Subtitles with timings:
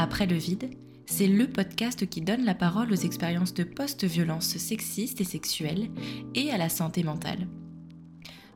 [0.00, 0.70] Après le vide,
[1.06, 5.90] c'est le podcast qui donne la parole aux expériences de post-violence sexistes et sexuelles
[6.36, 7.48] et à la santé mentale.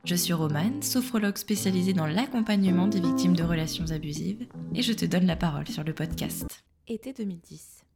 [0.05, 5.05] Je suis Romane, sophrologue spécialisée dans l'accompagnement des victimes de relations abusives, et je te
[5.05, 6.47] donne la parole sur le podcast.
[6.87, 7.87] Été 2010.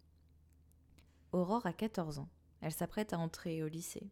[1.31, 2.29] Aurore a 14 ans.
[2.63, 4.11] Elle s'apprête à entrer au lycée.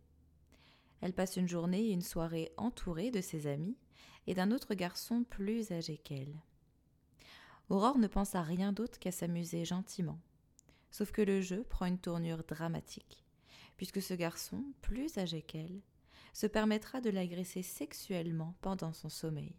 [1.00, 3.76] Elle passe une journée et une soirée entourée de ses amis
[4.28, 6.36] et d'un autre garçon plus âgé qu'elle.
[7.70, 10.20] Aurore ne pense à rien d'autre qu'à s'amuser gentiment.
[10.90, 13.24] Sauf que le jeu prend une tournure dramatique,
[13.76, 15.80] puisque ce garçon, plus âgé qu'elle,
[16.34, 19.54] se permettra de l'agresser sexuellement pendant son sommeil.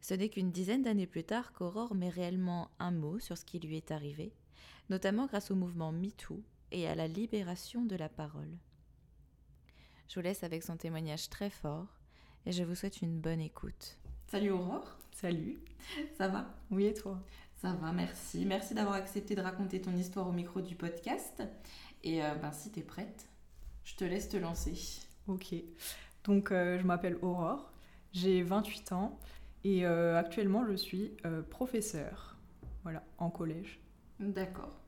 [0.00, 3.60] Ce n'est qu'une dizaine d'années plus tard qu'Aurore met réellement un mot sur ce qui
[3.60, 4.32] lui est arrivé,
[4.90, 8.58] notamment grâce au mouvement MeToo et à la libération de la parole.
[10.08, 12.00] Je vous laisse avec son témoignage très fort
[12.46, 14.01] et je vous souhaite une bonne écoute.
[14.32, 14.96] Salut Aurore.
[15.10, 15.58] Salut.
[16.16, 16.46] Ça va?
[16.70, 17.18] Oui et toi?
[17.60, 18.46] Ça va, merci.
[18.46, 21.42] Merci d'avoir accepté de raconter ton histoire au micro du podcast.
[22.02, 23.28] Et euh, ben, si tu es prête,
[23.84, 24.72] je te laisse te lancer.
[25.26, 25.54] Ok.
[26.24, 27.74] Donc euh, je m'appelle Aurore,
[28.14, 29.20] j'ai 28 ans
[29.64, 31.12] et euh, actuellement je suis
[31.50, 32.38] professeure.
[32.84, 33.80] Voilà, en collège.
[34.18, 34.80] D'accord.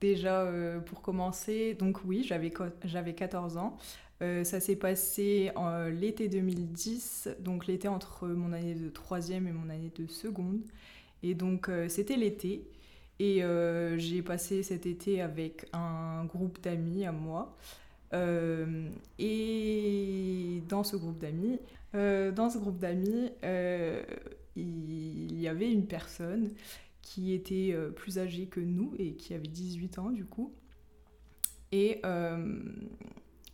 [0.00, 0.48] Déjà,
[0.86, 3.76] pour commencer, donc oui, j'avais 14 ans.
[4.20, 9.52] Euh, ça s'est passé en l'été 2010, donc l'été entre mon année de troisième et
[9.52, 10.62] mon année de seconde.
[11.22, 12.68] Et donc euh, c'était l'été.
[13.20, 17.56] Et euh, j'ai passé cet été avec un groupe d'amis à moi.
[19.18, 21.58] et dans ce groupe d'amis,
[21.92, 23.30] dans ce groupe d'amis,
[24.56, 26.50] il y avait une personne
[27.02, 30.52] qui était plus âgée que nous et qui avait 18 ans du coup.
[31.72, 32.00] Et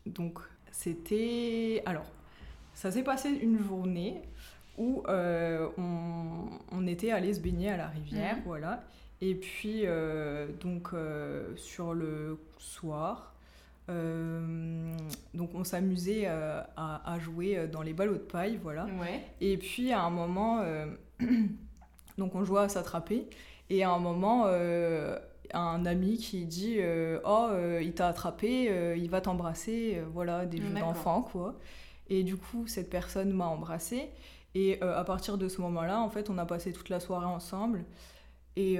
[0.06, 0.38] donc
[0.74, 1.82] c'était.
[1.86, 2.04] Alors,
[2.74, 4.20] ça s'est passé une journée
[4.76, 8.82] où euh, on, était allé se baigner à la rivière, voilà.
[9.20, 13.32] Et puis, euh, donc, euh, sur le soir,
[13.88, 18.86] donc on s'amusait à, jouer dans les ballots de paille, voilà.
[19.40, 20.62] Et puis, à un moment,
[22.18, 23.26] donc on jouait à s'attraper.
[23.70, 24.46] Et à un moment,
[25.52, 30.46] un ami qui dit euh, oh euh, il t'a attrapé euh, il va t'embrasser voilà
[30.46, 31.54] des jeux d'enfants quoi.
[32.08, 34.10] Et du coup cette personne m'a embrassé.
[34.56, 37.84] Et à partir de ce moment-là en fait on a passé toute la soirée ensemble.
[38.56, 38.78] Et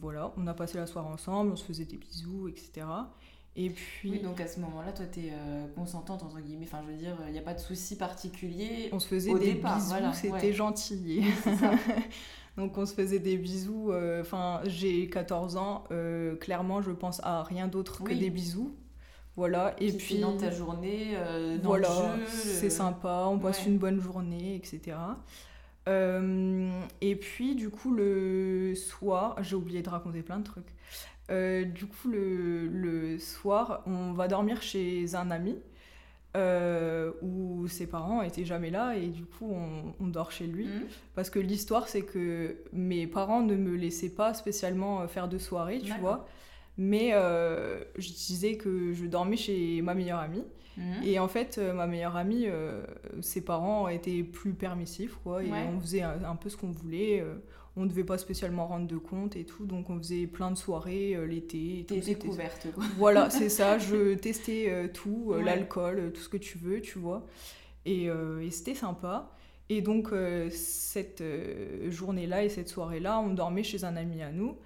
[0.00, 2.86] voilà on a passé la soirée ensemble on se faisait des bisous etc
[3.56, 5.32] et puis oui donc à ce moment-là toi t'es
[5.74, 6.66] consentante entre guillemets.
[6.66, 9.54] Enfin je veux dire il n'y a pas de souci particulier on se faisait des
[9.54, 11.22] bisous c'était gentil
[12.56, 13.90] Donc on se faisait des bisous.
[13.90, 15.84] Euh, enfin, j'ai 14 ans.
[15.90, 18.74] Euh, clairement, je pense à rien d'autre que des bisous.
[19.36, 19.74] Voilà.
[19.78, 23.26] Et puis dans ta journée, euh, dans voilà, c'est sympa.
[23.28, 24.96] On passe une bonne journée, etc.
[25.86, 30.72] et puis du coup le soir, j'ai oublié de raconter plein de trucs.
[31.74, 35.58] du coup le, le, soir, on va dormir chez un ami.
[36.36, 39.54] Euh, où ses parents étaient jamais là et du coup
[40.00, 40.66] on, dort chez lui.
[40.66, 40.86] Mmh.
[41.14, 45.38] Parce que l'histoire c'est que mes parents ne me laissaient pas spécialement euh, faire de
[45.38, 46.26] soirée, tu vois.
[46.76, 50.42] Mais euh, je disais que je dormais chez ma meilleure amie.
[50.76, 50.82] Mmh.
[51.04, 52.48] Et en fait, ma meilleure amie,
[53.20, 55.40] ses parents étaient plus permissifs, quoi.
[55.40, 57.24] Et on faisait un, peu ce qu'on voulait.
[57.76, 59.66] On ne devait pas spécialement rendre de compte et tout.
[59.66, 61.84] Donc on faisait plein de soirées l'été.
[61.88, 62.84] Des découvertes, quoi.
[62.98, 63.78] Voilà, c'est ça.
[63.78, 67.26] Je testais tout, l'alcool, tout ce que tu veux, tu vois.
[67.84, 69.30] Et, et c'était sympa.
[69.70, 70.10] Et donc,
[70.50, 71.22] cette
[71.88, 74.56] journée-là et cette soirée-là, on dormait chez un ami à nous.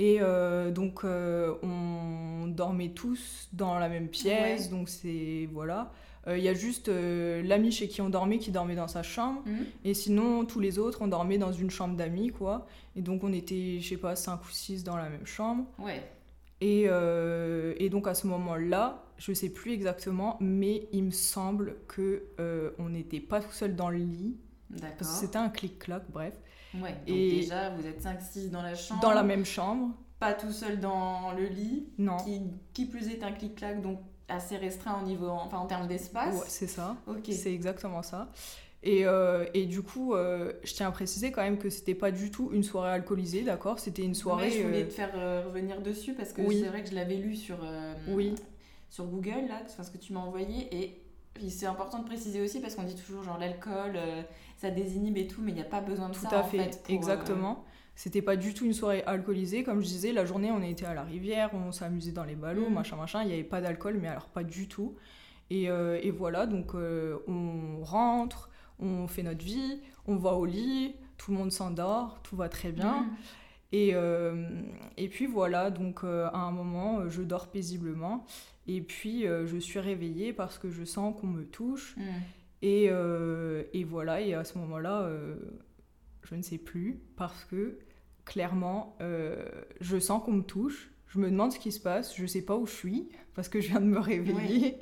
[0.00, 4.70] Et euh, donc, euh, on dormait tous dans la même pièce.
[4.70, 5.46] Donc, c'est.
[5.52, 5.92] Voilà.
[6.26, 9.42] Euh, il y a juste l'ami chez qui on dormait qui dormait dans sa chambre.
[9.46, 9.66] Mhm.
[9.84, 12.66] Et sinon, tous les autres, on dormait dans une chambre d'amis, quoi.
[12.96, 15.64] Et donc, on était, je sais pas, 5 ou 6 dans la même chambre.
[15.78, 16.02] Ouais.
[16.60, 22.24] Et, et donc, à ce moment-là, je sais plus exactement, mais il me semble que
[22.78, 24.36] on n'était pas tout seul dans le lit.
[24.70, 25.06] D'accord.
[25.06, 26.34] C'était un clic-clac, bref.
[26.74, 29.00] Ouais, donc et déjà, vous êtes 5-6 dans la chambre.
[29.00, 29.94] Dans la même chambre.
[30.20, 31.88] Pas tout seul dans le lit.
[31.98, 32.18] Non.
[32.18, 32.40] Qui,
[32.72, 33.98] qui plus est un clic-clac, donc
[34.30, 36.34] assez restreint au niveau, enfin en termes d'espace.
[36.34, 36.96] Ouais, c'est ça.
[37.30, 38.30] C'est exactement ça.
[38.82, 42.10] Et, euh, et, du coup, euh, je tiens à préciser quand même que c'était pas
[42.10, 43.78] du tout une soirée alcoolisée, d'accord?
[43.78, 44.48] C'était une soirée.
[44.48, 47.16] Ouais, je voulais euh, te faire revenir dessus parce que c'est vrai que je l'avais
[47.16, 47.58] lu sur,
[48.08, 48.34] oui.
[48.88, 50.74] sur Google, là, ce que tu m'as envoyé.
[50.74, 51.02] Et
[51.50, 53.98] c'est important de préciser aussi parce qu'on dit toujours genre l'alcool,
[54.56, 56.38] ça désinhibe et tout, mais il n'y a pas besoin de tout ça.
[56.38, 57.64] à fait, exactement.
[58.00, 59.62] C'était pas du tout une soirée alcoolisée.
[59.62, 62.70] Comme je disais, la journée, on était à la rivière, on s'amusait dans les ballots,
[62.70, 62.72] mm.
[62.72, 63.22] machin, machin.
[63.24, 64.94] Il n'y avait pas d'alcool, mais alors pas du tout.
[65.50, 68.48] Et, euh, et voilà, donc euh, on rentre,
[68.78, 72.72] on fait notre vie, on va au lit, tout le monde s'endort, tout va très
[72.72, 73.02] bien.
[73.02, 73.16] Mm.
[73.72, 74.62] Et, euh,
[74.96, 78.24] et puis voilà, donc euh, à un moment, je dors paisiblement.
[78.66, 81.98] Et puis je suis réveillée parce que je sens qu'on me touche.
[81.98, 82.02] Mm.
[82.62, 82.84] Et,
[83.78, 85.06] et voilà, et à ce moment-là,
[86.22, 87.78] je ne sais plus parce que
[88.30, 89.44] clairement, euh,
[89.80, 90.92] je sens qu'on me touche.
[91.08, 93.60] Je me demande ce qui se passe, je sais pas où je suis parce que
[93.60, 94.78] je viens de me réveiller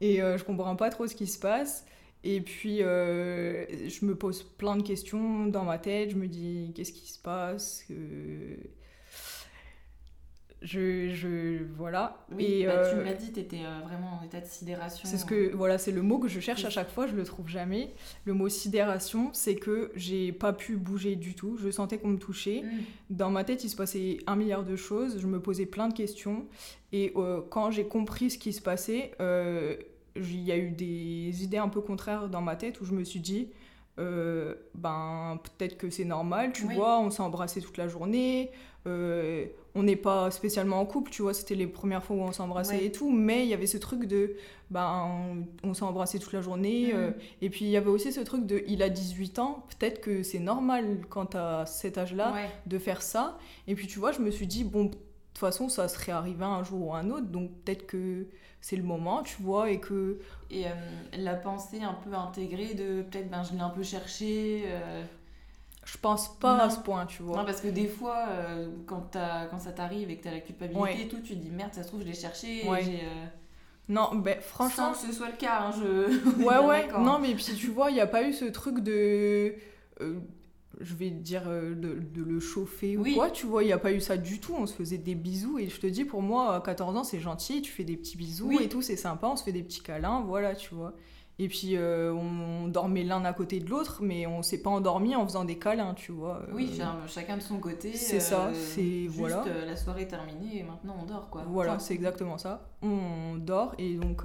[0.00, 1.86] et euh, je comprends pas trop ce qui se passe.
[2.24, 6.72] Et puis euh, je me pose plein de questions dans ma tête, je me dis
[6.74, 7.86] qu'est-ce qui se passe
[10.64, 14.24] Euh, je, je Oui, voilà et bah, euh, tu m'as dit, tu étais vraiment en
[14.24, 15.08] état de sidération.
[15.08, 17.24] c'est ce que voilà, c'est le mot que je cherche à chaque fois, je le
[17.24, 17.94] trouve jamais.
[18.24, 21.56] Le mot sidération, c'est que j'ai pas pu bouger du tout.
[21.56, 22.62] Je sentais qu'on me touchait.
[22.62, 22.80] Mm.
[23.10, 25.18] Dans ma tête, il se passait un milliard de choses.
[25.20, 26.46] Je me posais plein de questions.
[26.92, 29.76] Et euh, quand j'ai compris ce qui se passait, euh,
[30.16, 33.02] il y a eu des idées un peu contraires dans ma tête où je me
[33.02, 33.48] suis dit,
[33.98, 36.74] euh, ben peut-être que c'est normal, tu Oui.
[36.74, 38.50] vois, on s'est embrassé toute la journée.
[38.86, 42.32] euh, on n'est pas spécialement en couple, tu vois, c'était les premières fois où on
[42.32, 42.84] s'embrassait Ouais.
[42.84, 44.36] et tout, mais il y avait ce truc de,
[44.70, 45.18] ben,
[45.62, 46.98] on, s'est embrassé toute la journée, Mhm.
[46.98, 47.10] euh,
[47.40, 50.22] et puis il y avait aussi ce truc de, il a 18 ans, peut-être que
[50.22, 52.50] c'est normal quand t'as cet âge-là Ouais.
[52.66, 53.38] de faire ça.
[53.66, 54.90] Et puis tu vois, je me suis dit, bon,
[55.34, 58.26] toute façon, ça serait arrivé un jour ou un autre, donc peut-être que
[58.60, 60.18] c'est le moment, tu vois, et que...
[60.50, 60.70] Et euh,
[61.18, 64.62] la pensée un peu intégrée de peut-être ben, je l'ai un peu cherché.
[64.66, 65.02] euh,
[65.84, 67.36] Je pense pas à ce point, tu vois.
[67.38, 71.00] Non, parce que des fois, euh, quand, ça t'arrive et que t'as la culpabilité Ouais.
[71.02, 72.66] et tout, tu te dis merde, ça se trouve, je l'ai cherché.
[72.68, 73.02] Ouais.
[73.88, 74.94] Non, ben franchement...
[74.94, 76.42] Sans que ce soit le cas, hein, je.
[76.42, 79.54] Ouais, ouais, non, mais puis tu vois, il n'y a pas eu ce truc de.
[80.80, 83.12] Je vais dire euh, de, de le chauffer Oui.
[83.12, 84.54] ou quoi, tu vois, il n'y a pas eu ça du tout.
[84.58, 87.20] On se faisait des bisous et je te dis, pour moi, à 14 ans, c'est
[87.20, 88.58] gentil, tu fais des petits bisous Oui.
[88.62, 90.94] et tout, c'est sympa, on se fait des petits câlins, voilà, tu vois.
[91.40, 94.70] Et puis euh, on, on dormait l'un à côté de l'autre, mais on s'est pas
[94.70, 96.42] endormi en faisant des câlins, tu vois.
[96.48, 97.92] euh, Oui, genre, chacun de son côté.
[97.92, 99.44] C'est ça, c'est- juste, voilà.
[99.66, 101.42] la soirée est terminée et maintenant on dort, quoi.
[101.48, 102.68] Voilà, c'est exactement ça.
[102.82, 104.22] On dort et donc,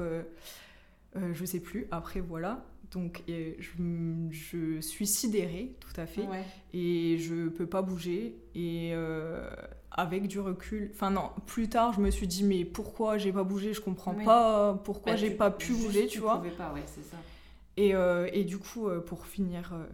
[1.16, 2.64] je sais plus, après voilà.
[2.92, 3.72] Donc et je,
[4.32, 6.22] je suis sidérée, tout à fait.
[6.28, 6.44] Ouais.
[6.74, 9.48] et je peux pas bouger et euh,
[9.92, 13.44] avec du recul enfin non plus tard je me suis dit mais pourquoi j'ai pas
[13.44, 13.74] bougé?
[13.74, 16.38] Je comprends pas pourquoi Bah, j'ai tu- pas pu bouger tu vois?
[16.38, 17.18] pouvais pas, ouais, c'est ça.
[17.78, 19.86] et, euh, et du coup euh, pour finir euh,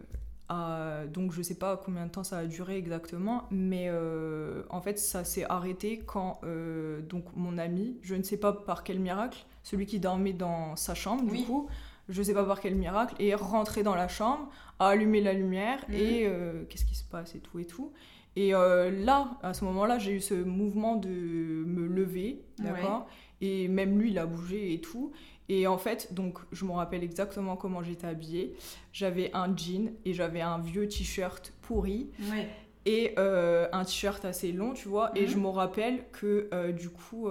[0.47, 4.79] à- donc je sais pas combien de temps ça a duré exactement mais euh, en
[4.79, 8.99] fait ça s'est arrêté quand euh, donc mon ami je ne sais pas par quel
[8.99, 11.39] miracle celui qui dormait dans sa chambre Oui.
[11.39, 11.67] du coup
[12.09, 14.49] je sais pas par quel miracle est rentré dans la chambre
[14.79, 15.95] a allumé la lumière Mhm.
[15.95, 17.91] et euh, qu'est-ce qui se passe et tout et tout
[18.35, 23.07] et euh, là à ce moment-là j'ai eu ce mouvement de me lever d'accord
[23.41, 25.11] et même lui il a bougé et tout
[25.47, 28.55] et en fait, donc, je me rappelle exactement comment j'étais habillée.
[28.91, 32.47] J'avais un jean et j'avais un vieux t-shirt pourri Ouais.
[32.87, 35.11] et euh, un t-shirt assez long, tu vois.
[35.15, 35.27] Et Mhm.
[35.27, 37.27] je me rappelle que euh, du coup,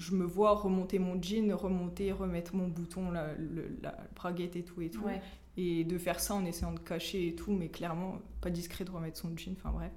[0.00, 4.64] je me vois remonter mon jean, remonter, remettre mon bouton, la, le- la braguette et
[4.64, 5.04] tout et tout.
[5.04, 5.20] Ouais.
[5.56, 8.90] Et de faire ça en essayant de cacher et tout, mais clairement, pas discret de
[8.90, 9.92] remettre son jean, enfin bref.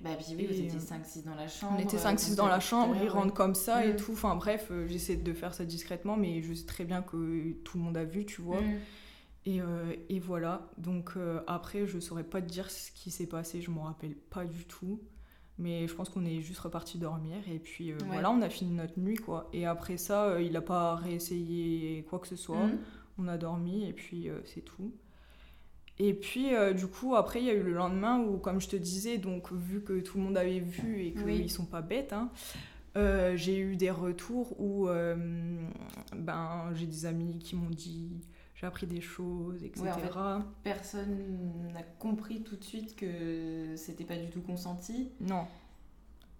[0.00, 1.74] Bah, puis oui, vous étiez euh, 5-6 dans la chambre.
[1.78, 3.08] On était euh, 5-6 comme dans la chambre, ils ouais.
[3.08, 3.96] rentrent comme ça et Mm.
[3.96, 4.12] tout.
[4.12, 7.78] Enfin bref, euh, j'essaie de faire ça discrètement, mais je sais très bien que tout
[7.78, 8.60] le monde a vu, tu vois.
[8.60, 8.78] Mm.
[9.46, 10.70] Et, euh, et voilà.
[10.78, 14.14] Donc euh, après, je saurais pas te dire ce qui s'est passé, je m'en rappelle
[14.16, 15.00] pas du tout.
[15.58, 18.04] Mais je pense qu'on est juste reparti dormir et puis euh, Ouais.
[18.08, 19.48] voilà, on a fini notre nuit quoi.
[19.54, 22.66] Et après ça, euh, il a pas réessayé quoi que ce soit.
[22.66, 22.78] Mm.
[23.18, 24.92] On a dormi et puis euh, c'est tout.
[25.98, 28.76] Et puis du coup, après, il y a eu le lendemain où, comme je te
[28.76, 31.48] disais, donc vu que tout le monde avait vu et qu'ils Oui.
[31.48, 32.30] sont pas bêtes, hein,
[33.34, 34.88] j'ai eu des retours où
[36.14, 38.20] ben, j'ai des amis qui m'ont dit
[38.56, 39.82] j'ai appris des choses, etc.
[39.84, 45.10] Ouais, en fait, Personne n'a compris tout de suite que c'était pas du tout consenti.
[45.20, 45.44] Non.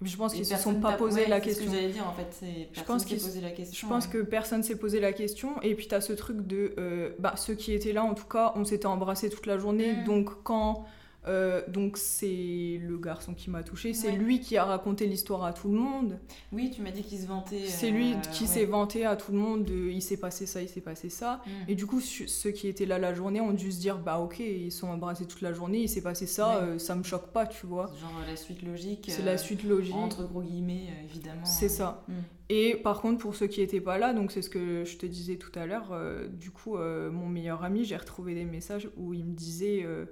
[0.02, 1.72] Je pense qu'ils se personne sont pas posé ouais, la c'est Ce question.
[1.72, 2.26] que dire en fait,
[2.74, 3.88] personne pense qu'ils- posé la Je question.
[3.88, 4.10] pense ouais.
[4.12, 5.60] que personne s'est posé la question.
[5.62, 6.74] Et puis, tu as ce truc de.
[6.78, 9.94] euh, bah, ceux qui étaient là, en tout cas, on s'était embrassés toute la journée.
[9.96, 10.04] Mm.
[10.04, 10.84] Donc, quand.
[11.28, 13.92] Euh, donc, c'est le garçon qui m'a touché.
[13.94, 14.16] C'est Ouais.
[14.16, 16.18] lui qui a raconté l'histoire à tout le monde.
[16.52, 17.66] Oui, tu m'as dit qu'il se vantait.
[17.66, 18.48] C'est euh, lui qui ouais.
[18.48, 21.42] s'est vanté à tout le monde de il s'est passé ça, il s'est passé ça.
[21.46, 21.50] Mm.
[21.70, 24.38] Et du coup, ceux qui étaient là la journée ont dû se dire bah ok,
[24.40, 26.64] ils sont embrassés toute la journée, il s'est passé ça, Ouais.
[26.64, 27.86] euh, ça me choque pas, tu vois.
[28.00, 29.06] Genre euh, la suite logique.
[29.08, 29.94] C'est euh, la suite logique.
[29.94, 31.44] Entre gros guillemets, euh, évidemment.
[31.44, 32.04] C'est ça.
[32.08, 32.12] Mm.
[32.48, 35.06] Et par contre, pour ceux qui n'étaient pas là, donc c'est ce que je te
[35.06, 38.88] disais tout à l'heure, euh, du coup, euh, mon meilleur ami, j'ai retrouvé des messages
[38.96, 40.04] où il me disait euh,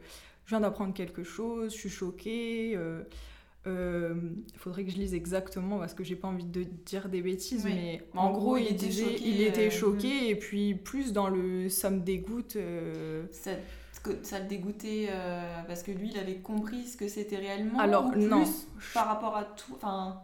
[0.44, 2.74] Je viens d'apprendre quelque chose, je suis choquée.
[2.76, 3.02] euh,
[3.66, 4.14] euh,
[4.52, 7.64] Il faudrait que je lise exactement parce que j'ai pas envie de dire des bêtises,
[7.64, 7.72] Oui.
[7.74, 11.28] mais en, gros, il, était disait choqué, il était euh, choqué et puis plus dans
[11.28, 12.56] le ça me dégoûte.
[12.56, 13.52] euh, Ça-
[14.22, 15.08] ça le dégoûtait
[15.66, 18.44] parce que lui, il avait compris ce que c'était réellement Alors, ou plus non.
[18.92, 19.78] par rapport à tout,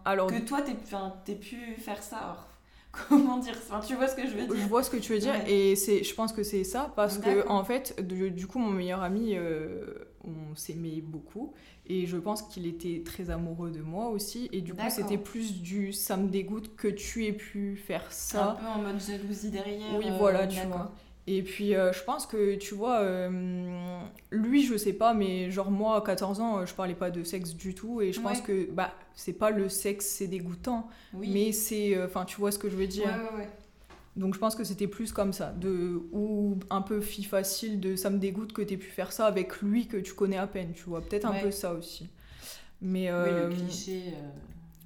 [0.04, 2.18] Alors, que toi, t'aies pu faire ça.
[2.18, 2.46] Alors,
[3.08, 4.54] comment dire Enfin, tu vois ce que je veux dire?
[4.54, 5.50] Je vois ce que tu veux dire Ouais.
[5.50, 9.00] et c'est, je pense que c'est ça parce que en fait, du coup, mon meilleur
[9.02, 9.34] ami,
[10.50, 11.52] on s'aimait beaucoup
[11.86, 15.60] et je pense qu'il était très amoureux de moi aussi et du coup, c'était plus
[15.60, 18.58] du ça me dégoûte que tu aies pu faire Un ça.
[18.60, 19.96] peu en mode jalousie derrière.
[19.98, 20.92] Oui, euh, voilà, tu vois.
[21.26, 25.70] Et puis, euh, je pense que, tu vois, euh, lui, je sais pas, mais genre,
[25.70, 28.00] moi, à 14 ans, je parlais pas de sexe du tout.
[28.00, 30.88] Et je pense que, bah, c'est pas le sexe, c'est dégoûtant.
[31.12, 31.30] Oui.
[31.32, 32.02] Mais c'est.
[32.02, 33.06] Enfin, tu vois ce que je veux dire.
[33.06, 33.48] ouais, ouais.
[34.20, 35.50] Donc, je pense que c'était plus comme ça.
[35.52, 39.26] De, ou un peu fille facile de ça me dégoûte que t'aies pu faire ça
[39.26, 41.00] avec lui que tu connais à peine, tu vois.
[41.00, 42.08] Peut-être un peu ça aussi.
[42.82, 44.02] Mais, Oui, euh, le cliché.
[44.14, 44.28] euh,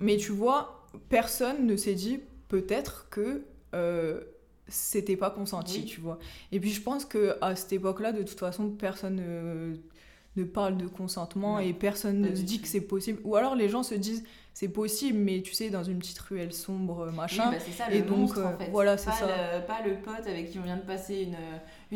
[0.01, 3.43] mais tu vois, personne ne s'est dit peut-être que
[3.75, 4.21] euh,
[4.69, 5.85] c'était pas consenti, Oui.
[5.87, 6.19] tu vois.
[6.53, 9.77] Et puis je pense que à cette époque-là, de toute façon, personne ne,
[10.37, 12.63] ne parle de consentement Non, et personne ne se dit tout.
[12.63, 13.21] que c'est possible.
[13.25, 14.25] Ou alors les gens se disent
[14.57, 17.49] c'est possible, mais tu sais, dans une petite ruelle sombre, machin.
[17.51, 18.71] Oui, bah, c'est ça Et le donc, monstre euh, en fait.
[18.71, 19.27] voilà, c'est pas ça.
[19.27, 21.37] Le, pas le pote avec qui on vient de passer une,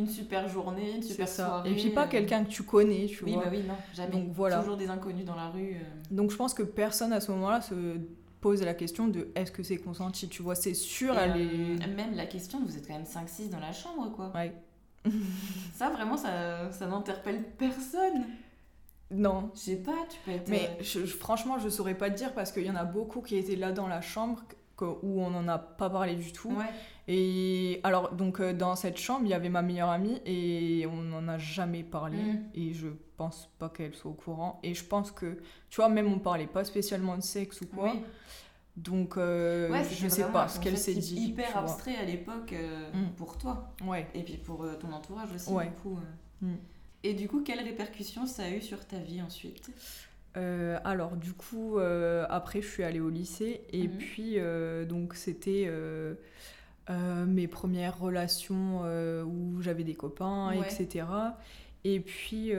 [0.02, 1.70] une super journée, une super soirée.
[1.70, 3.44] Et puis pas euh, quelqu'un que tu connais, tu Oui, vois.
[3.44, 4.10] bah oui, non, jamais.
[4.10, 4.58] Donc, voilà.
[4.58, 5.76] Toujours des inconnus dans la rue.
[5.76, 5.84] euh.
[6.10, 7.74] Donc je pense que personne à ce moment-là se
[8.40, 10.54] pose la question de est-ce que c'est consenti, tu vois.
[10.56, 11.86] C'est sûr, Et, elle euh, est...
[11.94, 14.32] Même la question, vous êtes quand même 5-6 dans la chambre, quoi.
[14.34, 14.52] Ouais.
[15.74, 18.26] Ça, vraiment, ça, ça n'interpelle personne.
[19.10, 20.48] Non, Je sais pas, tu peux être.
[20.48, 22.84] Mais euh, je- je- franchement, je saurais pas te dire parce qu'il y en a
[22.84, 24.42] beaucoup qui étaient là dans la chambre
[24.76, 26.50] que- où on n'en a pas parlé du tout.
[26.50, 26.66] Ouais.
[27.08, 30.96] Et alors, donc, euh, dans cette chambre, il y avait ma meilleure amie et on
[31.02, 32.18] n'en a jamais parlé.
[32.18, 32.42] Mm.
[32.54, 34.60] Et je pense pas qu'elle soit au courant.
[34.62, 35.38] Et je pense que,
[35.70, 37.92] tu vois, même on parlait pas spécialement de sexe ou quoi.
[37.94, 38.02] Oui.
[38.76, 41.16] Donc, euh, Ouais, je c'était sais pas ce qu'elle s'est dit.
[41.16, 41.62] hyper vois.
[41.62, 43.14] abstrait à l'époque euh, Mm.
[43.16, 43.72] pour toi.
[43.86, 44.06] Ouais.
[44.14, 45.64] Et puis pour euh, ton entourage aussi, Ouais.
[45.64, 45.98] du coup.
[46.44, 46.54] euh.
[47.04, 49.70] Et du coup, quelles répercussions ça a eu sur ta vie ensuite?
[50.36, 53.96] Euh, alors du coup euh, après je suis allée au lycée et Mhm.
[53.98, 55.70] puis euh, donc c'était
[57.26, 58.82] mes premières relations
[59.24, 60.66] où j'avais des copains Ouais.
[60.66, 61.06] etc
[61.84, 62.52] et puis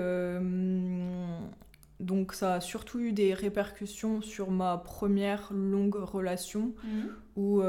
[2.00, 6.74] donc ça a surtout eu des répercussions sur ma première longue relation
[7.36, 7.62] où,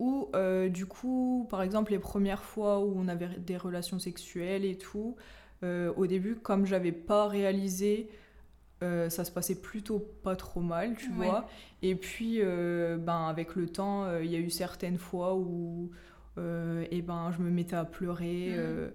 [0.00, 4.64] où euh, du coup, par exemple, les premières fois où on avait des relations sexuelles
[4.64, 5.14] et tout,
[5.62, 8.08] euh, au début, comme j'avais pas réalisé,
[8.82, 11.26] euh, ça se passait plutôt pas trop mal, tu Ouais.
[11.26, 11.48] vois.
[11.82, 15.90] Et puis, ben, avec le temps, il y a eu certaines fois où
[16.38, 18.54] eh ben, je me mettais à pleurer.
[18.56, 18.90] Mhm.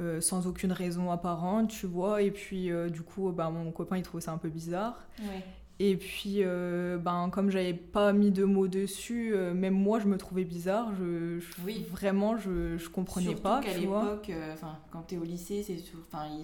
[0.00, 3.96] euh, sans aucune raison apparente, tu vois, et puis euh, du coup, ben, mon copain
[3.96, 5.06] il trouvait ça un peu bizarre.
[5.20, 5.44] Ouais.
[5.80, 10.06] Et puis, euh, ben, comme j'avais pas mis de mots dessus, euh, même moi, je
[10.06, 10.92] me trouvais bizarre.
[10.98, 11.84] Je, je- Oui.
[11.90, 14.02] Vraiment, je, je comprenais Surtout pas, qu'à tu vois.
[14.04, 14.54] l'époque, euh,
[14.92, 15.76] quand t'es au lycée, c'est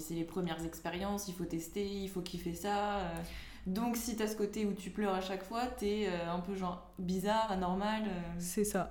[0.00, 2.96] c'est les premières expériences, il faut tester, il faut kiffer ça.
[2.98, 3.02] euh.
[3.66, 6.90] Donc si t'as ce côté où tu pleures à chaque fois, t'es un peu genre
[6.98, 8.02] bizarre, anormal.
[8.38, 8.90] C'est ça.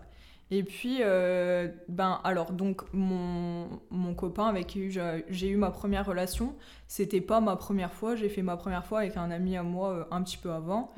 [0.51, 6.05] Et puis, euh, ben, alors, donc, mon, mon copain avec qui j'ai eu ma première
[6.07, 6.55] relation,
[6.87, 8.15] c'était pas ma première fois.
[8.15, 10.89] J'ai fait ma première fois avec un ami à moi euh, un petit peu avant.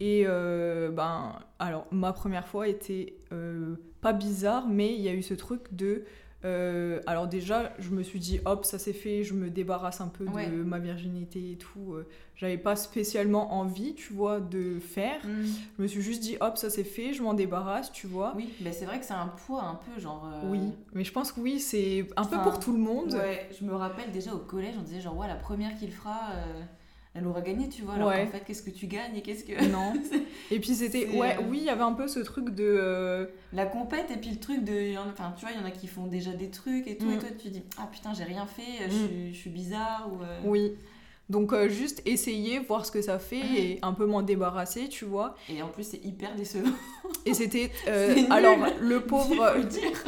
[0.00, 3.14] Et euh, ben, alors, ma première fois était
[4.00, 6.04] pas bizarre, mais il y a eu ce truc de.
[6.44, 10.08] Euh, alors, déjà, je me suis dit, hop, ça c'est fait, je me débarrasse un
[10.08, 10.48] peu Ouais.
[10.48, 11.94] de ma virginité et tout.
[11.94, 15.24] euh, J'avais pas spécialement envie, tu vois, de faire.
[15.24, 15.44] Mm.
[15.78, 18.34] Je me suis juste dit, hop, ça c'est fait, je m'en débarrasse, tu vois.
[18.36, 20.30] Oui, mais c'est vrai que c'est un poids un peu genre.
[20.32, 20.60] euh, Oui,
[20.92, 23.14] mais je pense que oui, c'est un peu pour tout le monde.
[23.14, 26.32] Ouais, je me rappelle déjà au collège, on disait genre, ouais, la première qu'il fera,
[26.34, 26.62] euh,
[27.16, 27.94] elle aura gagné, tu vois.
[27.94, 28.24] Alors Ouais.
[28.26, 29.52] qu'en fait, qu'est-ce que tu gagnes et qu'est-ce que.
[29.72, 29.92] Non.
[30.50, 32.64] Et puis c'était, ouais, euh, oui, il y avait un peu ce truc de.
[32.64, 34.96] euh, La compète et puis le truc de.
[34.96, 37.06] en Enfin, tu vois, il y en a qui font déjà des trucs et tout,
[37.06, 37.12] Mm.
[37.14, 39.06] et toi tu dis, ah putain, j'ai rien fait, je, Mm.
[39.08, 40.22] suis, je suis bizarre ou.
[40.22, 40.72] euh, Oui.
[41.28, 45.04] Donc euh, juste essayer, voir ce que ça fait et un peu m'en débarrasser, tu
[45.04, 45.34] vois.
[45.48, 46.70] Et en plus, c'est hyper décevant.
[47.24, 50.04] Et c'était euh, alors le pauvre, dire.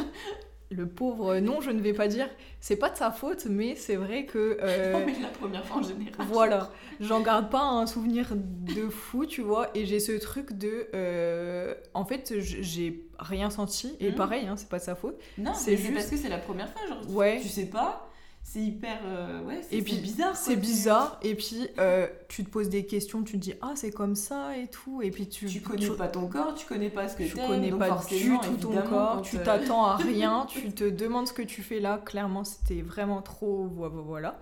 [0.71, 3.95] Le pauvre, non, je ne vais pas dire, c'est pas de sa faute, mais c'est
[3.95, 6.13] vrai que euh, Non, mais la première fois en général.
[6.27, 9.69] voilà, j'en garde pas un souvenir de fou, tu vois.
[9.73, 14.15] Et j'ai ce truc de, euh, en fait, j'ai rien senti et Mhm.
[14.15, 15.17] pareil, hein, c'est pas de sa faute.
[15.37, 17.01] Non, c'est juste- parce que c'est la première fois, genre.
[17.15, 17.39] Ouais.
[17.41, 18.08] Tu sais pas,
[18.51, 18.97] c'est hyper.
[19.05, 20.35] euh, ouais, c'est Et puis, c'est bizarre.
[20.35, 23.91] C'est bizarre, et puis euh, tu te poses des questions, tu te dis ah c'est
[23.91, 27.07] comme ça et tout, et puis tu Tu connais pas ton corps, tu connais pas
[27.07, 30.47] ce que tu connais donc pas du tout ton corps, tu euh, t'attends à rien,
[30.49, 32.01] tu te demandes ce que tu fais là.
[32.03, 34.39] Clairement, c'était vraiment trop vo- vo- voilà.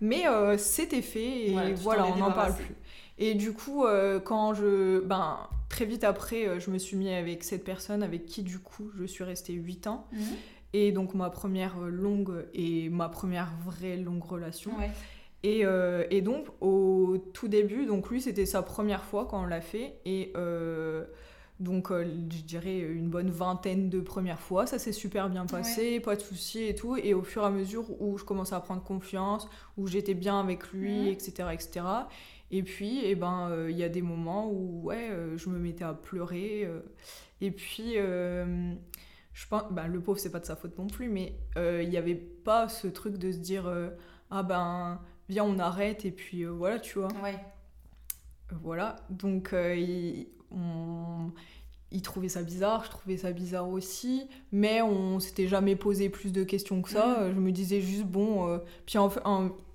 [0.00, 2.74] Mais euh, c'était fait et Voilà, on n'en parle plus.
[3.18, 3.84] Et du coup,
[4.24, 5.38] quand je ben
[5.68, 9.04] très vite après, je me suis mis avec cette personne avec qui du coup je
[9.04, 10.06] suis restée 8 ans.
[10.12, 10.20] Mhm.
[10.72, 14.76] Et donc ma première longue et ma première vraie longue relation.
[14.76, 14.90] Ouais.
[15.42, 19.46] Et, euh, et donc au tout début, donc lui c'était sa première fois quand on
[19.46, 19.94] l'a fait.
[20.04, 21.04] Et euh,
[21.60, 26.00] donc euh, je dirais une bonne vingtaine de premières fois, ça s'est super bien passé,
[26.00, 26.96] pas de soucis et tout.
[26.96, 30.40] Et au fur et à mesure où je commençais à prendre confiance, où j'étais bien
[30.40, 31.06] avec lui, Mhm.
[31.08, 31.86] etc., etc.
[32.50, 35.58] Et puis, eh ben, euh, il y a des moments où ouais, euh, je me
[35.58, 36.62] mettais à pleurer.
[36.64, 36.80] euh,
[37.40, 37.94] et puis,
[39.38, 41.90] je pense, ben, le pauvre, c'est pas de sa faute non plus, mais euh, il
[41.90, 43.90] n'y avait pas ce truc de se dire euh,
[44.30, 47.08] ah ben, viens, on arrête, et puis euh, voilà, tu vois.
[47.22, 47.38] Ouais.
[48.62, 48.96] Voilà.
[49.10, 51.30] Donc, il, on-
[51.92, 56.32] il trouvait ça bizarre, je trouvais ça bizarre aussi, mais on s'était jamais posé plus
[56.32, 57.30] de questions que ça.
[57.30, 59.10] Je me disais juste, bon, puis en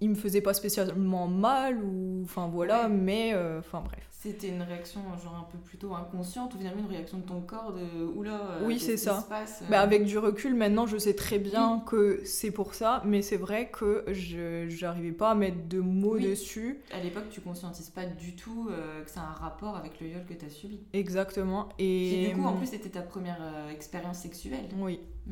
[0.02, 2.90] il me faisait pas spécialement mal, ou enfin voilà, Ouais.
[2.90, 4.08] mais enfin bref.
[4.22, 7.74] C'était une réaction genre un peu plutôt inconsciente ou finalement une réaction de ton corps
[7.74, 8.40] de oula.
[8.52, 9.22] euh, Oui, c'est ça.
[9.22, 9.66] se passe, euh?
[9.68, 13.38] Bah, avec du recul, maintenant, je sais très bien que c'est pour ça, mais c'est
[13.38, 16.28] vrai que je j'arrivais pas à mettre de mots Oui.
[16.30, 16.82] dessus.
[16.94, 20.24] À l'époque, tu conscientises pas du tout euh, que a un rapport avec le viol
[20.30, 20.82] que tu as subi.
[20.94, 21.70] Exactement.
[21.80, 24.70] Et du coup, en plus, c'était ta première euh, expérience sexuelle.
[24.78, 25.00] Oui.
[25.26, 25.32] Mm.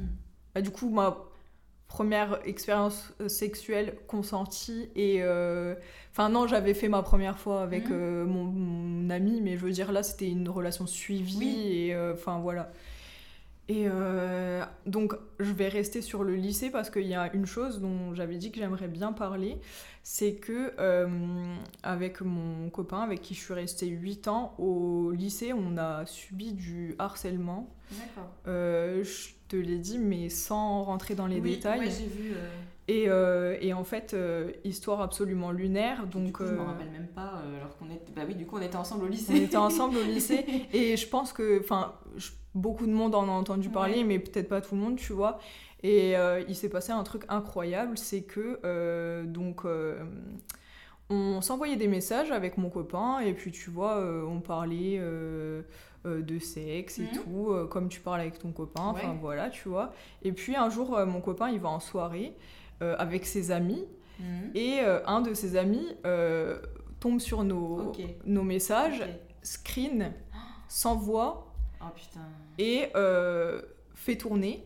[0.55, 1.15] Bah, du coup, ma
[1.89, 5.17] première expérience euh, sexuelle consentie et...
[5.21, 5.75] euh,
[6.11, 7.93] Enfin non, j'avais fait ma première fois avec Mhm.
[7.93, 11.67] euh, mon, mon ami, mais je veux dire là, c'était une relation suivie Oui.
[11.87, 12.71] et euh, enfin voilà.
[13.71, 17.79] Et euh, donc, je vais rester sur le lycée parce qu'il y a une chose
[17.79, 19.59] dont j'avais dit que j'aimerais bien parler,
[20.01, 21.07] c'est que euh,
[21.83, 26.53] avec mon copain, avec qui je suis restée 8 ans, au lycée, on a subi
[26.53, 27.69] du harcèlement.
[27.91, 28.31] D'accord.
[28.47, 31.79] Euh, je te l'ai dit, mais sans rentrer dans les Oui, détails.
[31.79, 32.33] ouais, j'ai vu.
[32.91, 36.07] Et, euh, et en fait, euh, histoire absolument lunaire.
[36.07, 38.11] du Donc, coup, je me euh, rappelle même pas, euh, alors qu'on était.
[38.15, 39.43] Bah oui, du coup, on était ensemble au on lycée.
[39.43, 40.43] était ensemble au lycée.
[40.73, 41.93] Et je pense que, enfin,
[42.55, 44.03] beaucoup de monde en a entendu parler, Ouais.
[44.05, 45.37] mais peut-être pas tout le monde, tu vois.
[45.83, 46.15] Et
[46.47, 49.61] il s'est passé un truc incroyable, c'est que, donc,
[51.11, 54.99] on s'envoyait des messages avec mon copain, et puis, tu vois, on parlait
[56.05, 57.09] de sexe et Mhm.
[57.23, 59.17] tout, comme tu parles avec ton copain, enfin, Ouais.
[59.21, 59.93] voilà, tu vois.
[60.23, 62.33] Et puis, un jour, mon copain, il va en soirée
[62.81, 63.85] avec ses amis,
[64.19, 64.51] Mhm.
[64.53, 66.59] et euh, un de ses amis euh,
[66.99, 67.93] tombe sur nos,
[68.25, 69.01] nos messages,
[69.41, 70.11] screen,
[70.67, 71.45] s'envoie
[71.81, 71.85] Oh
[72.57, 73.61] et euh,
[73.95, 74.65] fait tourner.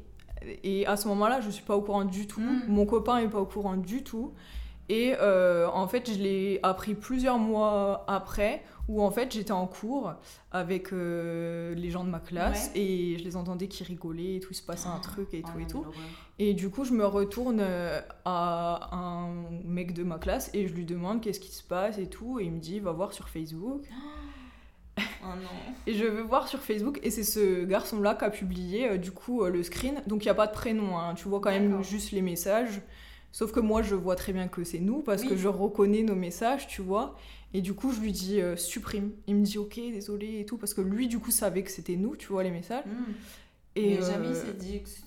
[0.64, 2.42] Et à ce moment-là, je suis pas au courant du tout.
[2.42, 2.64] Mm.
[2.68, 4.34] Mon copain est pas au courant du tout.
[4.90, 9.66] Et euh, en fait, je l'ai appris plusieurs mois après, où en fait j'étais en
[9.66, 10.12] cours
[10.52, 14.50] avec euh, les gens de ma classe et je les entendais qui rigolaient et tout,
[14.52, 15.86] il se passait un truc et Oh tout non, et tout.
[16.46, 19.30] Et du coup, je me retourne euh, à un
[19.64, 22.38] mec de ma classe et je lui demande qu'est-ce qui se passe et tout.
[22.40, 23.82] Et il me dit, va voir sur Facebook.
[24.98, 25.74] Oh non.
[25.88, 29.12] Et je vais voir sur Facebook et c'est ce garçon-là qui a publié euh, du
[29.12, 30.02] coup euh, le screen.
[30.06, 31.14] Donc il n'y a pas de prénom, hein.
[31.16, 32.82] tu vois quand même juste les messages.
[33.32, 35.30] Sauf que moi, je vois très bien que c'est nous parce Oui.
[35.30, 37.16] que je reconnais nos messages, tu vois.
[37.54, 39.12] Et du coup, je lui dis euh, supprime.
[39.28, 41.96] Il me dit ok, désolé et tout parce que lui, du coup, savait que c'était
[41.96, 42.86] nous, tu vois, les messages.
[42.86, 43.14] Mhm.
[43.78, 45.02] Et jamais euh, il s'est dit que c'est-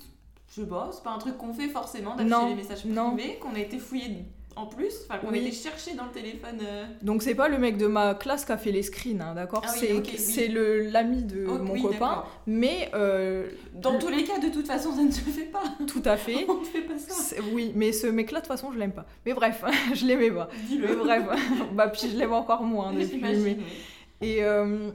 [0.56, 3.54] je sais pas, c'est pas un truc qu'on fait forcément d'afficher les messages privés, qu'on
[3.54, 4.24] a été fouillé
[4.58, 5.38] en plus, enfin qu'on Oui.
[5.38, 6.58] a été cherché dans le téléphone.
[6.62, 6.86] euh.
[7.02, 9.60] Donc c'est pas le mec de ma classe qui a fait les screens, hein, d'accord
[9.62, 10.48] Ah C'est oui.
[10.48, 14.66] le l'ami de mon oui, copain, mais euh, Dans le- tous les cas, de toute
[14.66, 15.62] façon, ça ne se fait pas.
[15.86, 16.46] tout à fait.
[16.48, 17.36] On ne fait pas ça.
[17.52, 19.04] Oui, mais ce mec-là, de toute façon, je l'aime pas.
[19.26, 19.62] Mais bref,
[19.94, 20.48] je l'aimais pas.
[20.54, 20.96] Mais Dis-le.
[20.96, 21.24] bref,
[21.74, 23.18] bah puis je l'aime encore moins depuis.
[23.20, 23.58] Mais-.
[24.22, 24.90] Et, euh,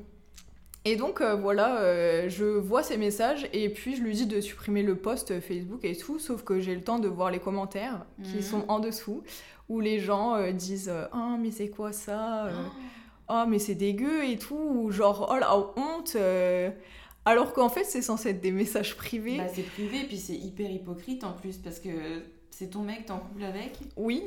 [0.85, 4.41] et donc euh, voilà, euh, je vois ces messages et puis je lui dis de
[4.41, 8.05] supprimer le post Facebook et tout, sauf que j'ai le temps de voir les commentaires
[8.23, 8.41] qui Mhm.
[8.41, 9.23] sont en dessous,
[9.69, 12.51] où les gens euh, disent Ah, mais c'est quoi ça Euh,
[13.27, 16.17] Ah, mais c'est dégueu et tout, ou genre Oh la honte
[17.23, 19.37] Alors qu'en fait, c'est censé être des messages privés.
[19.37, 21.89] Bah, c'est privé, puis c'est hyper hypocrite en plus, parce que
[22.49, 23.77] c'est ton mec, t'es en couple avec.
[23.95, 24.23] Oui,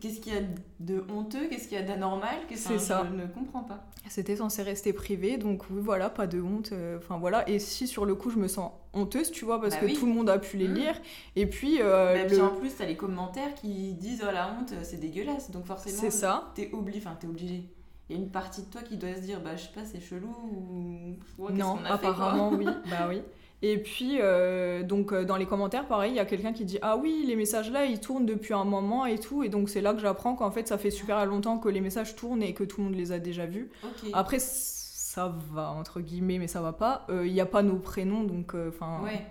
[0.00, 0.40] Qu'est-ce qu'il y a
[0.78, 1.48] de honteux?
[1.48, 2.36] Qu'est-ce qu'il y a d'anormal?
[2.54, 3.06] C'est ça.
[3.10, 3.84] Je ne comprends pas.
[4.08, 6.70] C'était censé rester privé, donc oui, voilà, pas de honte.
[6.72, 9.74] euh, Enfin voilà, et si sur le coup je me sens honteuse, tu vois, parce
[9.74, 9.94] Bah que oui.
[9.94, 10.74] tout le monde a pu les Mhm.
[10.74, 10.94] lire,
[11.36, 14.48] et puis euh, Bah, le- puis en plus, t'as les commentaires qui disent Oh la
[14.52, 15.50] honte, c'est dégueulasse.
[15.50, 16.52] Donc forcément, c'est ça.
[16.54, 16.98] t'es obligé.
[16.98, 17.64] Enfin, t'es obligé.
[18.08, 19.84] Il y a une partie de toi qui doit se dire Bah, je sais pas,
[19.84, 21.42] c'est chelou ou.
[21.42, 23.22] Ouais, non, qu'on a fait, apparemment oui, bah oui.
[23.62, 26.78] Et puis euh, donc euh, dans les commentaires, pareil, il y a quelqu'un qui dit
[26.80, 29.82] ah oui, les messages là ils tournent depuis un moment et tout, et donc c'est
[29.82, 32.64] là que j'apprends qu'en fait ça fait super longtemps que les messages tournent et que
[32.64, 33.70] tout le monde les a déjà vus.
[34.14, 37.04] Après ça va entre guillemets, mais ça va pas.
[37.10, 39.00] Euh, Il n'y a pas nos prénoms, donc euh, enfin.
[39.04, 39.26] Ouais.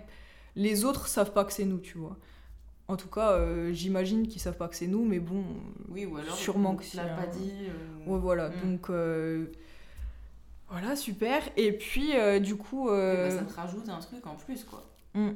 [0.56, 2.16] Les autres savent pas que c'est nous, tu vois.
[2.88, 5.44] En tout cas, euh, j'imagine qu'ils savent pas que c'est nous, mais bon,
[5.88, 6.34] Oui, ou alors.
[6.34, 7.16] Sûrement que l'a hein.
[7.16, 7.52] pas dit.
[7.68, 8.48] euh, ouais, voilà.
[8.50, 8.52] Mm.
[8.70, 9.46] Donc, euh,
[10.70, 11.42] voilà, super.
[11.56, 14.84] Et puis, euh, du coup, euh, bah, ça te rajoute un truc en plus, quoi.
[15.14, 15.30] mm.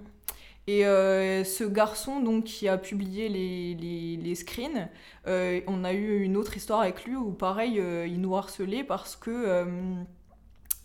[0.67, 4.89] Et euh, ce garçon donc qui a publié les, les, les screens,
[5.27, 7.75] on a eu une autre histoire avec lui où pareil,
[8.07, 9.75] il nous harcelait parce que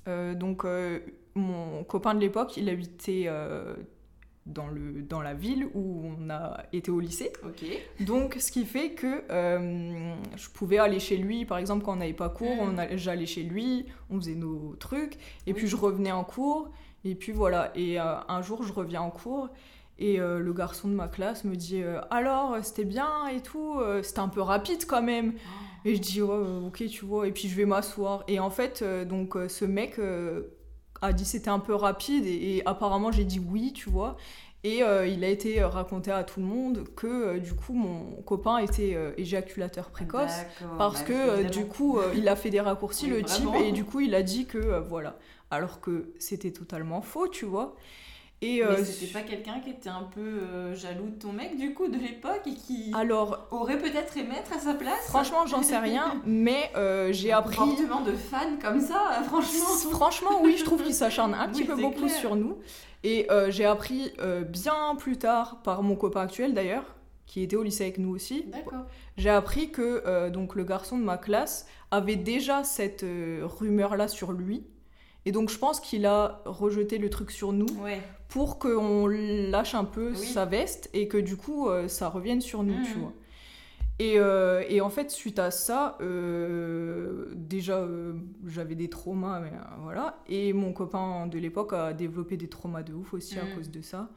[0.05, 0.65] donc
[1.33, 3.29] mon copain de l'époque, il habitait
[4.49, 7.31] dans, le, dans la ville où on a été au lycée.
[8.01, 11.97] Donc, ce qui fait que euh, je pouvais aller chez lui, par exemple, quand on
[11.97, 12.79] n'avait pas cours, Mm.
[12.79, 15.53] on j'allais chez lui, on faisait nos trucs, et Oui.
[15.53, 16.69] puis je revenais en cours,
[17.05, 17.71] et puis voilà.
[17.75, 19.49] Et euh, un jour, je reviens en cours,
[19.99, 24.19] et euh, le garçon de ma classe me dit Alors, c'était bien et tout, c'était
[24.19, 25.33] un peu rapide quand même.
[25.85, 28.23] Et je dis ok, tu vois, et puis je vais m'asseoir.
[28.27, 29.97] Et en fait, donc, ce mec
[31.01, 34.17] a dit c'était un peu rapide, et, et apparemment, j'ai dit oui, tu vois.
[34.63, 38.21] Et euh, il a été raconté à tout le monde que euh, du coup mon
[38.23, 40.33] copain était euh, éjaculateur précoce
[40.77, 43.47] parce bah, que euh, du coup euh, il a fait des raccourcis Oui, le type
[43.63, 45.17] et du coup il a dit que euh, voilà.
[45.49, 47.77] Alors que c'était totalement faux tu vois
[48.41, 51.57] et Mais euh, c'était pas quelqu'un qui était un peu euh, jaloux de ton mec
[51.57, 55.45] du coup de l'époque et qui alors aurait peut-être aimé être à sa place franchement
[55.45, 59.89] j'en sais rien mais euh, j'ai appris comportement de fan comme ça, franchement.
[59.91, 62.15] Franchement, oui, je trouve qu'il s'acharne un petit Oui, peu beaucoup clair.
[62.15, 62.57] sur nous.
[63.03, 64.11] Et j'ai appris
[64.47, 66.83] bien plus tard, par mon copain actuel d'ailleurs,
[67.25, 68.85] qui était au lycée avec nous aussi, D'accord.
[69.17, 74.31] j'ai appris que donc le garçon de ma classe avait déjà cette euh, rumeur-là sur
[74.31, 74.65] lui.
[75.25, 78.01] Et donc je pense qu'il a rejeté le truc sur nous Ouais.
[78.29, 80.15] pour qu'on lâche un peu Oui.
[80.15, 83.13] sa veste et que du coup euh, ça revienne sur nous, tu vois.
[84.01, 88.13] Et, euh, et en fait, suite à ça, euh, déjà euh,
[88.47, 89.51] j'avais des traumas, mais,
[89.83, 90.23] voilà.
[90.29, 93.55] Et mon copain de l'époque a développé des traumas de ouf aussi à Mhm.
[93.55, 94.09] cause de ça.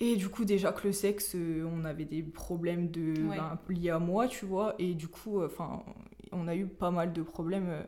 [0.00, 1.36] Et du coup, déjà que le sexe,
[1.72, 3.36] on avait des problèmes de, Ouais.
[3.36, 4.74] ben, liés à moi, tu vois.
[4.80, 5.84] Et du coup, enfin,
[6.32, 7.86] on a eu pas mal de problèmes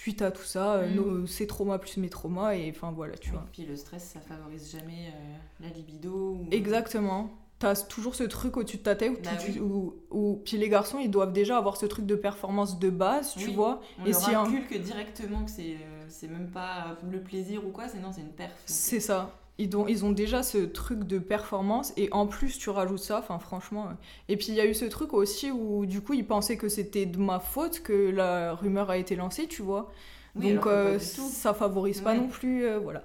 [0.00, 0.94] suite à tout ça, euh, Mhm.
[0.96, 3.44] nos, ces traumas plus mes traumas, et enfin voilà, tu vois.
[3.52, 6.10] Puis le stress, ça favorise jamais euh, la libido.
[6.40, 6.46] Ou...
[6.50, 7.30] Exactement.
[7.58, 9.60] T'as toujours ce truc au-dessus de ta tête où, Bah tu- oui.
[9.60, 13.34] où- où- puis les garçons ils doivent déjà avoir ce truc de performance de base,
[13.36, 13.52] tu Oui.
[13.54, 13.82] vois.
[14.00, 17.66] On Et leur si un- inculque directement que c'est euh, c'est même pas le plaisir
[17.66, 18.52] ou quoi, c'est non, c'est une perf.
[18.64, 19.34] C'est ça.
[19.60, 23.88] Ils ont, déjà ce truc de performance et en plus tu rajoutes ça, enfin franchement.
[23.88, 23.94] euh.
[24.28, 26.68] Et puis il y a eu ce truc aussi où du coup ils pensaient que
[26.68, 29.92] c'était de ma faute que la rumeur a été lancée, tu vois.
[30.36, 33.02] Oui, Donc euh, ça favorise pas non plus, euh, voilà.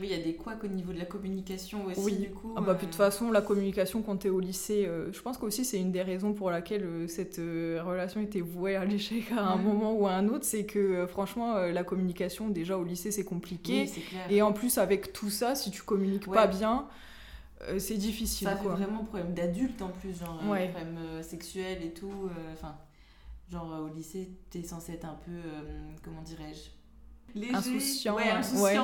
[0.00, 2.12] Oui, il y a des couacs au niveau de la communication aussi, Oui.
[2.18, 2.54] du coup.
[2.56, 5.20] Ah bah, euh, puis de toute façon, la communication quand t'es au lycée, euh, je
[5.20, 8.84] pense qu'aussi c'est une des raisons pour laquelle euh, cette euh, relation était vouée à
[8.84, 12.48] l'échec à un moment ou à un autre, c'est que euh, franchement, euh, la communication
[12.48, 13.82] déjà au lycée c'est compliqué.
[13.82, 14.26] Oui, c'est clair.
[14.30, 16.34] Et en plus, avec tout ça, si tu communiques Ouais.
[16.36, 16.86] pas bien,
[17.68, 18.46] euh, c'est difficile.
[18.46, 18.74] Ça fait quoi.
[18.76, 22.06] vraiment problème d'adulte en plus, genre euh, problème euh, sexuel et tout.
[22.26, 22.76] euh, Enfin,
[23.50, 26.70] genre euh, au lycée, t'es censé être un peu, euh, comment dirais-je?
[27.38, 27.54] Léger.
[27.54, 28.78] Insouciant, Ouais.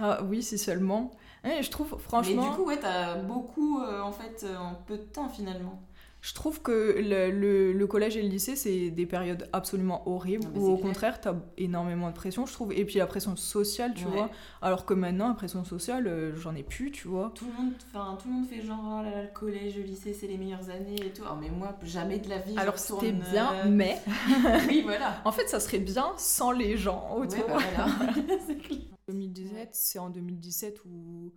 [0.00, 1.12] Ah oui, si seulement.
[1.44, 4.98] Ouais, je trouve, Mais franchement, du coup, ouais, t'as beaucoup euh, en fait en peu
[4.98, 5.80] de temps finalement.
[6.26, 10.46] Je trouve que le, le- le collège et le lycée, c'est des périodes absolument horribles,
[10.54, 10.86] Ah où au clair.
[10.88, 12.72] contraire, t'as énormément de pression, je trouve.
[12.72, 14.10] Et puis la pression sociale, tu Ouais.
[14.12, 14.30] vois.
[14.62, 17.30] Alors que maintenant, la pression sociale, euh, j'en ai plus, tu vois.
[17.34, 19.82] Tout le monde, enfin tout le monde fait genre oh là là, le collège, le
[19.82, 21.22] lycée, c'est les meilleures années et tout.
[21.30, 22.56] Oh, mais moi, jamais de la vie.
[22.56, 24.00] Alors c'était bien, euh, mais
[24.68, 25.20] oui, voilà.
[25.26, 27.46] en fait, ça serait bien sans les gens Ouais, autour.
[27.48, 27.86] bah, voilà.
[28.46, 28.78] c'est clair.
[29.08, 31.32] 2017, c'est en 2017 où,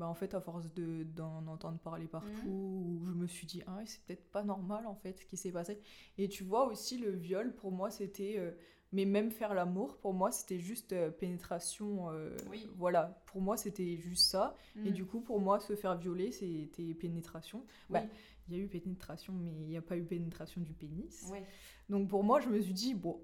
[0.00, 3.62] bah, en fait, à force de- d'en entendre parler partout, où je me suis dit,
[3.66, 5.78] ah c'est peut-être pas normal en fait ce qui s'est passé.
[6.18, 8.34] Et tu vois aussi, le viol, pour moi, c'était.
[8.38, 8.50] euh,
[8.92, 12.10] mais même faire l'amour, pour moi, c'était juste euh, pénétration.
[12.10, 12.68] euh, Oui.
[12.76, 14.56] Voilà, pour moi, c'était juste ça.
[14.84, 14.92] Et Mm.
[14.92, 17.64] du coup, pour moi, se faire violer, c'était pénétration.
[17.88, 18.08] Bah, Oui.
[18.48, 21.28] Il y a eu pénétration, mais il n'y a pas eu pénétration du pénis.
[21.30, 21.44] Ouais.
[21.88, 23.20] Donc pour moi, je me suis dit, bon,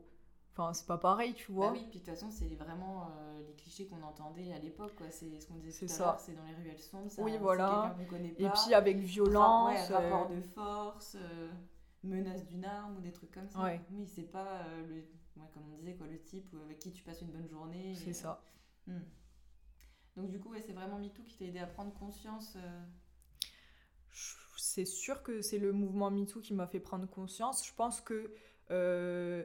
[0.57, 1.67] enfin, c'est pas pareil, tu vois.
[1.69, 4.95] Bah oui, puis de toute façon, c'est vraiment euh, les clichés qu'on entendait à l'époque,
[4.97, 5.11] quoi.
[5.11, 6.05] C'est ce qu'on disait C'est tout à ça.
[6.05, 7.93] l'heure, c'est dans les ruelles sombres, c'est Oui, voilà.
[7.97, 9.69] quelqu'un qu'on connaît Et puis avec violence.
[9.91, 11.51] ouais, euh, rapport de force, euh,
[12.03, 13.63] menace d'une arme ou des trucs comme ça.
[13.63, 13.81] Ouais.
[13.93, 14.95] Oui, c'est pas euh, le,
[15.41, 17.95] ouais, comme on disait, quoi, le type avec qui tu passes une bonne journée.
[17.95, 18.43] C'est et- ça.
[18.87, 19.01] Hmm.
[20.17, 22.57] Donc du coup, c'est vraiment MeToo qui t'a aidé à prendre conscience.
[24.57, 27.67] C'est sûr que c'est le mouvement MeToo qui m'a fait prendre conscience.
[27.67, 28.33] Je pense que
[28.71, 29.45] euh,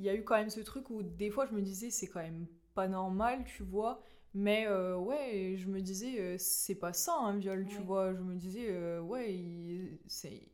[0.00, 2.08] il y a eu quand même ce truc où des fois je me disais c'est
[2.08, 4.00] quand même pas normal, tu vois.
[4.32, 8.14] Mais euh, ouais, je me disais euh, c'est pas ça un viol, tu vois.
[8.14, 10.48] Je me disais euh, ouais, c'est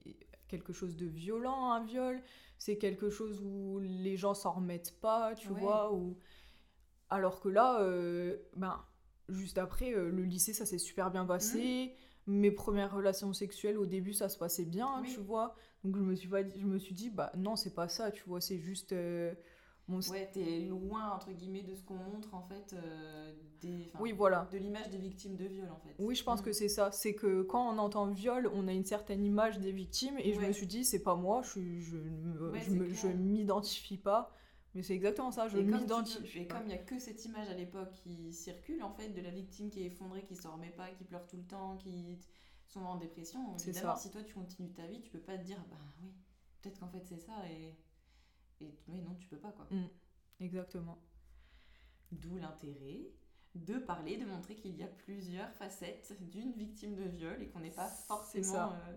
[0.48, 2.20] quelque chose de violent un viol.
[2.58, 5.60] C'est quelque chose où les gens s'en remettent pas, tu Ouais.
[5.60, 5.92] vois.
[5.92, 6.18] Ou...
[7.10, 7.80] Alors que là,
[8.56, 8.82] ben,
[9.28, 11.94] juste après, le lycée, ça s'est super bien passé.
[12.26, 15.12] Mes premières relations sexuelles, au début, ça se passait bien, Oui.
[15.14, 15.54] tu vois.
[15.86, 18.10] Donc je me suis, pas dit- je me suis dit, bah non, c'est pas ça,
[18.10, 18.40] tu vois.
[18.40, 18.92] C'est juste.
[18.92, 19.32] euh,
[19.88, 23.92] Mon Ouais, t'es loin, entre guillemets, de ce qu'on montre, en fait, euh, des...
[24.00, 24.48] Oui, voilà.
[24.50, 25.94] de l'image des victimes de viol, en fait.
[26.00, 26.44] Oui, je pense Mm.
[26.44, 26.90] que c'est ça.
[26.90, 30.40] C'est que quand on entend viol, on a une certaine image des victimes et je
[30.40, 34.32] me suis dit, c'est pas moi, je, je, Ouais, je, m'identifie pas.
[34.74, 36.40] Mais c'est exactement ça, je m'identifie.
[36.40, 39.20] Et comme il n'y a que cette image à l'époque qui circule, en fait, de
[39.22, 42.18] la victime qui est effondrée, qui se remet pas, qui pleure tout le temps, qui
[42.66, 45.58] sont en dépression, évidemment, si toi tu continues ta vie, tu peux pas te dire,
[45.70, 46.12] bah oui,
[46.60, 47.76] peut-être qu'en fait c'est ça, et.
[48.62, 49.68] Et oui, non, tu peux pas, quoi.
[50.40, 50.98] Exactement.
[52.10, 53.10] D'où l'intérêt
[53.54, 57.60] de parler, de montrer qu'il y a plusieurs facettes d'une victime de viol et qu'on
[57.60, 58.96] n'est pas forcément euh,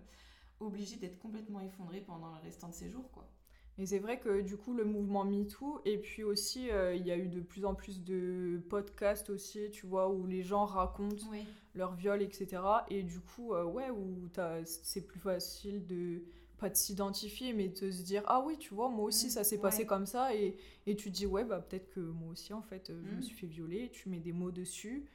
[0.59, 3.29] obligé d'être complètement effondré pendant le restant de ses jours, quoi.
[3.77, 7.11] Et c'est vrai que du coup, le mouvement MeToo, et puis aussi, euh, il y
[7.11, 11.25] a eu de plus en plus de podcasts aussi, tu vois, où les gens racontent
[11.31, 11.45] Oui.
[11.79, 12.85] Leur viol, etc.
[12.89, 14.29] Et du coup, euh, ouais, où
[14.65, 16.23] c'est plus facile de
[16.57, 19.43] pas de s'identifier, mais de se dire ah oui, tu vois, moi aussi Mhm, ça
[19.45, 22.53] s'est passé comme ça, et, et tu te dis ouais, bah peut-être que moi aussi
[22.53, 23.21] en fait, euh, je me Mhm.
[23.21, 25.05] suis fait violer, tu mets des mots dessus,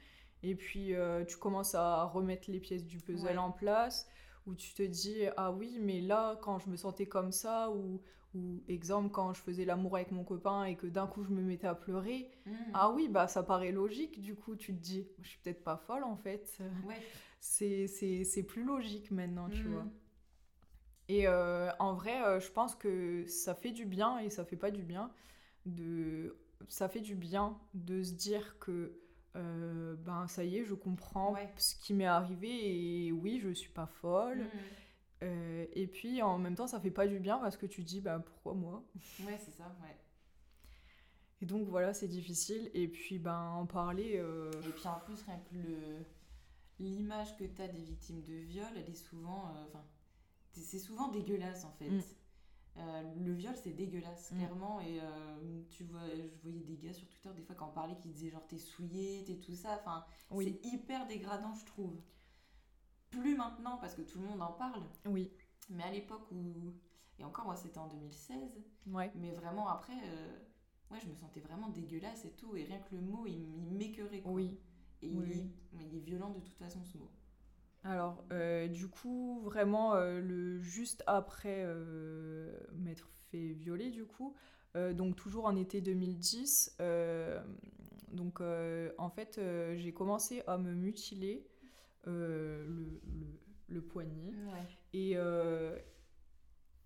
[0.43, 3.39] et puis euh, tu commences à remettre les pièces du puzzle Ouais.
[3.39, 4.07] en place,
[4.47, 8.01] où tu te dis ah oui, mais là quand je me sentais comme ça, ou,
[8.35, 11.43] ou exemple quand je faisais l'amour avec mon copain et que d'un coup je me
[11.43, 12.55] mettais à pleurer, Mhm.
[12.75, 15.77] ah oui, bah ça paraît logique, du coup tu te dis je suis peut-être pas
[15.77, 16.95] folle en fait Ouais.
[17.41, 19.73] c'est c'est- c'est plus logique maintenant, tu Mhm.
[19.73, 19.87] vois.
[21.09, 24.57] Et euh, en vrai, euh, je pense que ça fait du bien et ça fait
[24.57, 25.11] pas du bien.
[25.67, 26.37] De...
[26.69, 28.99] Ça fait du bien de se dire que
[29.37, 31.49] euh, ben ça y est, je comprends Ouais.
[31.59, 34.39] ce qui m'est arrivé et oui, je suis pas folle.
[34.39, 34.51] Mhm.
[35.25, 37.89] Euh, et puis en même temps, ça fait pas du bien parce que tu te
[37.89, 38.85] dis bah pourquoi moi?
[39.27, 39.97] Ouais, c'est ça, ouais.
[41.41, 42.71] Et donc voilà, c'est difficile.
[42.75, 44.13] Et puis ben en parler.
[44.17, 46.05] euh, Et puis en plus, rien que le
[46.81, 49.49] l'image que tu as des victimes de viol, elle est souvent.
[49.57, 49.85] euh, Enfin,
[50.53, 51.91] c'est souvent dégueulasse en fait.
[51.91, 52.01] Mm.
[52.77, 54.37] Euh, le viol, c'est dégueulasse, Mm.
[54.39, 54.81] clairement.
[54.81, 57.97] Et euh, tu vois, je voyais des gars sur Twitter, des fois, quand on parlait,
[57.97, 59.79] qui disaient genre t'es souillé, t'es tout ça.
[59.81, 61.95] Enfin, Oui, c'est hyper dégradant, je trouve.
[63.21, 64.83] Plus maintenant, parce que tout le monde en parle.
[65.07, 65.31] oui,
[65.71, 66.73] Mais à l'époque où.
[67.19, 68.37] Et encore, moi, c'était en 2016.
[68.89, 69.13] ouais.
[69.15, 70.39] Mais vraiment, après, euh,
[70.91, 72.57] ouais, je me sentais vraiment dégueulasse et tout.
[72.57, 74.23] Et rien que le mot, il, m'écœurait.
[74.25, 74.59] Oui.
[75.03, 77.11] Et il, est, mais il est violent de toute façon, ce mot.
[77.85, 84.35] Alors, euh, du coup, vraiment, euh, le juste après euh, m'être fait violer, du coup,
[84.95, 87.41] donc toujours en été 2010, euh,
[88.11, 89.41] donc en fait,
[89.77, 91.47] j'ai commencé à me mutiler
[92.11, 94.29] le, le- le poignet.
[94.53, 94.67] Ouais.
[94.93, 95.77] Et euh,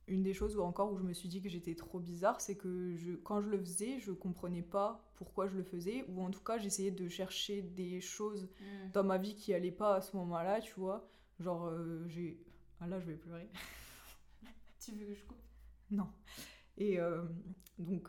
[0.07, 2.57] une des choses où encore où je me suis dit que j'étais trop bizarre, c'est
[2.57, 6.31] que je, quand je le faisais, je comprenais pas pourquoi je le faisais, ou en
[6.31, 8.49] tout cas, j'essayais de chercher des choses
[8.95, 11.07] dans ma vie qui allait pas à ce moment-là, tu vois.
[11.41, 12.41] Genre, euh, j'ai.
[12.81, 13.49] Ah là, je vais pleurer.
[14.81, 15.43] Tu veux que je coupe?
[15.91, 16.09] Non.
[16.79, 17.25] Et euh,
[17.79, 18.09] donc.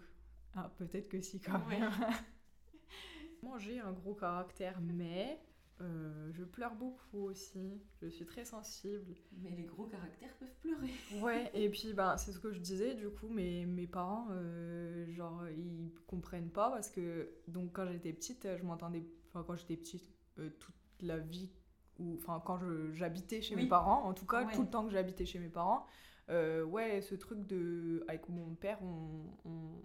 [0.55, 1.79] Ah, peut-être que si, quand Ouais.
[1.79, 1.91] même.
[3.43, 5.39] Moi, j'ai un gros caractère, mais.
[5.81, 7.81] Euh, je pleure beaucoup aussi.
[8.01, 9.15] Je suis très sensible.
[9.41, 10.89] Mais les gros caractères peuvent pleurer.
[11.21, 15.09] Ouais, et puis ben, c'est ce que je disais, du coup, mes, mes parents, euh,
[15.11, 19.77] genre, ils comprennent pas parce que, donc, quand j'étais petite, je m'entendais, enfin, quand j'étais
[19.77, 20.05] petite,
[20.39, 21.49] euh, toute la vie,
[21.97, 22.59] ou, enfin, quand
[22.93, 23.63] j'habitais chez Oui.
[23.63, 24.53] mes parents, en tout cas, Ouais.
[24.53, 25.85] tout le temps que j'habitais chez mes parents,
[26.29, 29.81] euh, ouais, ce truc de, avec mon père, on, on,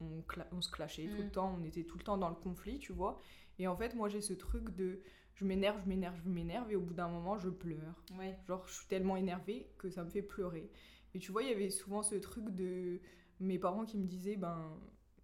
[0.00, 1.30] on, cla- on se clashait tout le Mm.
[1.30, 3.18] temps, on était tout le temps dans le conflit, tu vois,
[3.58, 5.00] et en fait, moi, j'ai ce truc de,
[5.38, 8.02] je m'énerve, je m'énerve, je m'énerve, et au bout d'un moment, je pleure.
[8.18, 8.36] Ouais.
[8.48, 10.68] Genre, je suis tellement énervée que ça me fait pleurer.
[11.14, 13.00] Et tu vois, il y avait souvent ce truc de
[13.40, 14.76] mes parents qui me disaient, ben,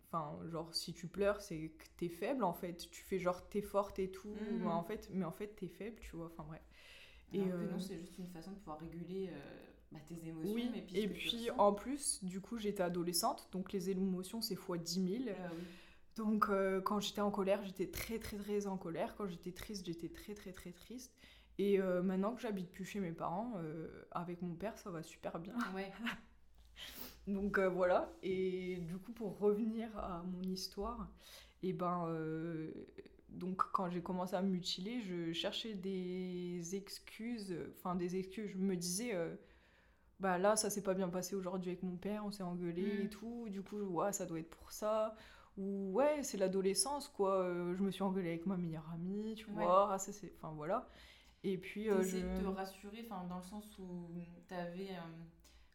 [0.09, 2.88] enfin, genre, si tu pleures, c'est que t'es faible en fait.
[2.90, 4.35] Tu fais genre, t'es forte et tout.
[4.61, 6.27] Mais en fait, mais en fait, t'es faible, tu vois.
[6.27, 6.62] Enfin, bref.
[7.33, 10.55] Et euh, non, c'est juste une façon de pouvoir réguler euh, bah, tes émotions.
[10.55, 14.55] Oui, et puis, et puis en plus, du coup, j'étais adolescente, donc les émotions, c'est
[14.55, 15.29] fois 10 000.
[15.29, 15.64] Euh, oui.
[16.16, 19.14] Donc euh, quand j'étais en colère, j'étais très très très en colère.
[19.16, 21.12] Quand j'étais triste, j'étais très très très triste.
[21.59, 25.03] Et euh, maintenant que j'habite plus chez mes parents, euh, avec mon père, ça va
[25.03, 25.55] super bien.
[25.74, 25.92] Ouais.
[27.27, 31.09] Donc voilà, et du coup pour revenir à mon histoire,
[31.62, 32.70] et ben euh,
[33.31, 38.59] donc quand j'ai commencé à me mutiler, je cherchais des excuses, enfin des excuses, je
[38.59, 39.14] me disais
[40.20, 43.07] bah là ça s'est pas bien passé aujourd'hui avec mon père, on s'est engueulé Mm.
[43.07, 45.16] et tout, du coup ouais ça doit être pour ça,
[45.57, 49.47] ou ouais c'est l'adolescence quoi, euh, je me suis engueulée avec ma meilleure amie, tu
[49.51, 49.64] Ouais.
[49.64, 50.88] vois, ah, ça c'est, enfin voilà.
[51.45, 52.17] Et puis euh, je...
[52.19, 54.09] de te rassurer, enfin, dans le sens où
[54.49, 55.01] t'avais, euh,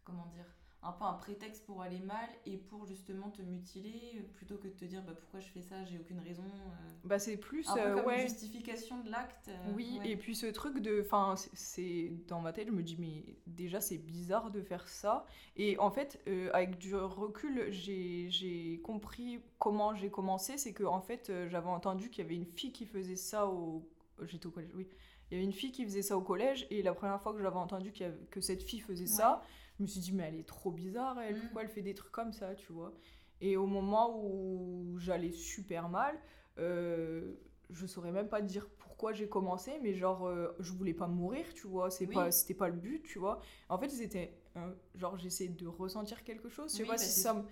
[0.04, 0.46] comment dire,
[0.82, 4.74] un peu un prétexte pour aller mal et pour justement te mutiler plutôt que de
[4.74, 6.44] te dire bah, pourquoi je fais ça, j'ai aucune raison.
[6.44, 6.92] euh.
[7.04, 7.68] Bah, c'est plus.
[7.70, 8.22] Un peu euh, comme ouais.
[8.22, 9.50] une justification de l'acte.
[9.50, 10.12] euh, Oui, ouais.
[10.12, 11.02] et puis ce truc de.
[11.06, 12.12] Enfin, c'est-.
[12.28, 15.26] Dans ma tête, je me dis, mais déjà, c'est bizarre de faire ça.
[15.58, 20.58] Et en fait, euh, avec du recul, j'ai j'ai compris comment j'ai commencé.
[20.58, 23.86] C'est que, en fait, j'avais entendu qu'il y avait une fille qui faisait ça au.
[24.24, 24.88] J'étais au collège, oui.
[25.32, 27.42] Il y avait une fille qui faisait ça au collège, et la première fois que
[27.42, 29.44] j'avais entendu avait- que cette fille faisait ça,
[29.80, 31.40] je me suis dit, mais elle est trop bizarre, elle, Mm.
[31.40, 32.94] pourquoi elle fait des trucs comme ça, tu vois.
[33.42, 36.20] Et au moment où j'allais super mal,
[36.58, 37.34] euh,
[37.70, 41.46] je saurais même pas dire pourquoi j'ai commencé, mais genre, euh, je voulais pas mourir,
[41.54, 42.14] tu vois, c'est Oui.
[42.14, 43.40] pas, c'était pas le but, tu vois.
[43.70, 47.04] En fait, c'était, euh, genre, j'essayais de ressentir quelque chose, je sais Oui, pas bah,
[47.04, 47.44] si c'est- ça me...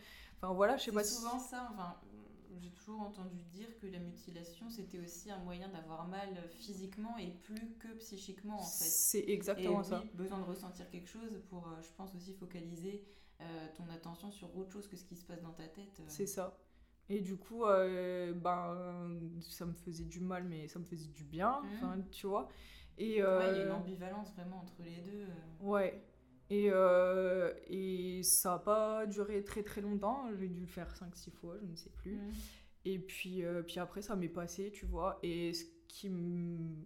[0.41, 1.15] Enfin, voilà, je sais pas si...
[1.15, 1.95] souvent ça, enfin,
[2.59, 7.31] j'ai toujours entendu dire que la mutilation c'était aussi un moyen d'avoir mal physiquement et
[7.43, 8.85] plus que psychiquement en fait.
[8.85, 10.03] C'est Et exactement oui, ça.
[10.13, 13.03] besoin de ressentir quelque chose pour, euh, je pense aussi, focaliser
[13.41, 15.99] euh, ton attention sur autre chose que ce qui se passe dans ta tête.
[15.99, 16.03] euh.
[16.07, 16.57] C'est ça.
[17.09, 21.23] Et du coup, euh, ben, ça me faisait du mal, mais ça me faisait du
[21.23, 22.49] bien, enfin, tu vois.
[22.97, 25.27] Et, Ouais, il y a une ambivalence vraiment entre les deux.
[25.61, 26.03] Ouais.
[26.49, 30.29] Et, euh, et ça n'a pas duré très très longtemps.
[30.39, 32.15] J'ai dû le faire 5-6 fois, je ne sais plus.
[32.15, 32.31] Mm.
[32.85, 35.19] Et puis, euh, puis après, ça m'est passé, tu vois.
[35.23, 36.09] Et ce, qui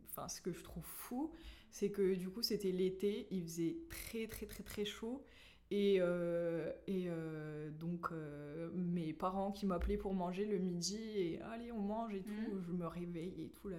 [0.09, 1.31] enfin, ce que je trouve fou,
[1.69, 5.23] c'est que du coup, c'était l'été, il faisait très très très très chaud.
[5.69, 7.07] Et, euh, et
[7.79, 8.09] donc,
[8.73, 12.61] mes parents qui m'appelaient pour manger le midi, et allez, on mange et tout, Mhm.
[12.67, 13.69] je me réveille et tout.
[13.69, 13.77] Là.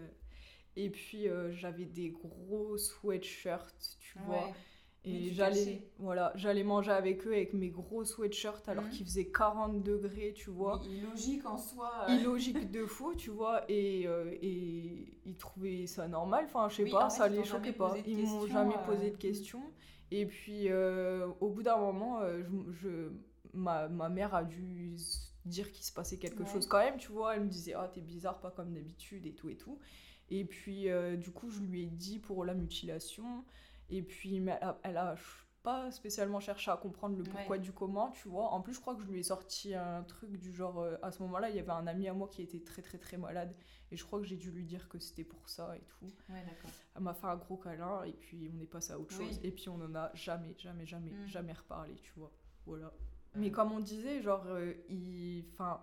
[0.76, 4.48] Et puis, j'avais des gros sweatshirts, tu vois.
[5.04, 8.90] Et j'allais voilà, j'allais manger avec eux avec mes gros sweatshirts alors Mhm.
[8.90, 10.80] qu'il faisait 40 degrés, tu vois.
[10.84, 11.90] Mais illogique en soi.
[12.08, 12.14] euh.
[12.16, 16.82] Illogique de fou, tu vois, et, euh, et ils trouvaient ça normal, enfin je sais
[16.84, 17.96] Oui, pas, en fait, ça les choquait pas.
[18.06, 19.18] Ils m'ont jamais euh, posé de mm.
[19.18, 19.72] questions.
[20.12, 23.12] Et puis euh, au bout d'un moment, je, je-
[23.54, 24.96] ma, ma mère a dû
[25.46, 26.46] dire qu'il se passait quelque Ouais.
[26.46, 27.34] chose quand même, tu vois.
[27.34, 29.78] Elle me disait, ah t'es bizarre, pas comme d'habitude et tout et tout.
[30.30, 30.86] Et puis
[31.18, 33.44] du coup, je lui ai dit pour la mutilation.
[33.90, 37.56] Et puis mais elle a, elle a ch- pas spécialement cherché à comprendre le pourquoi
[37.56, 37.62] Ouais.
[37.62, 38.46] du comment, tu vois.
[38.52, 41.12] En plus, je crois que je lui ai sorti un truc du genre, euh, à
[41.12, 43.54] ce moment-là, il y avait un ami à moi qui était très très très malade.
[43.92, 46.06] Et je crois que j'ai dû lui dire que c'était pour ça et tout.
[46.30, 46.44] Ouais.
[46.96, 49.26] Elle m'a fait un gros câlin et puis on est passé à autre Oui.
[49.26, 49.38] chose.
[49.44, 51.26] Et puis on en a jamais, jamais, jamais, Mm.
[51.28, 52.32] jamais reparlé, tu vois.
[52.66, 52.86] Voilà.
[52.86, 52.92] Ouais.
[53.36, 55.80] Mais comme on disait, genre, euh, ils, enfin,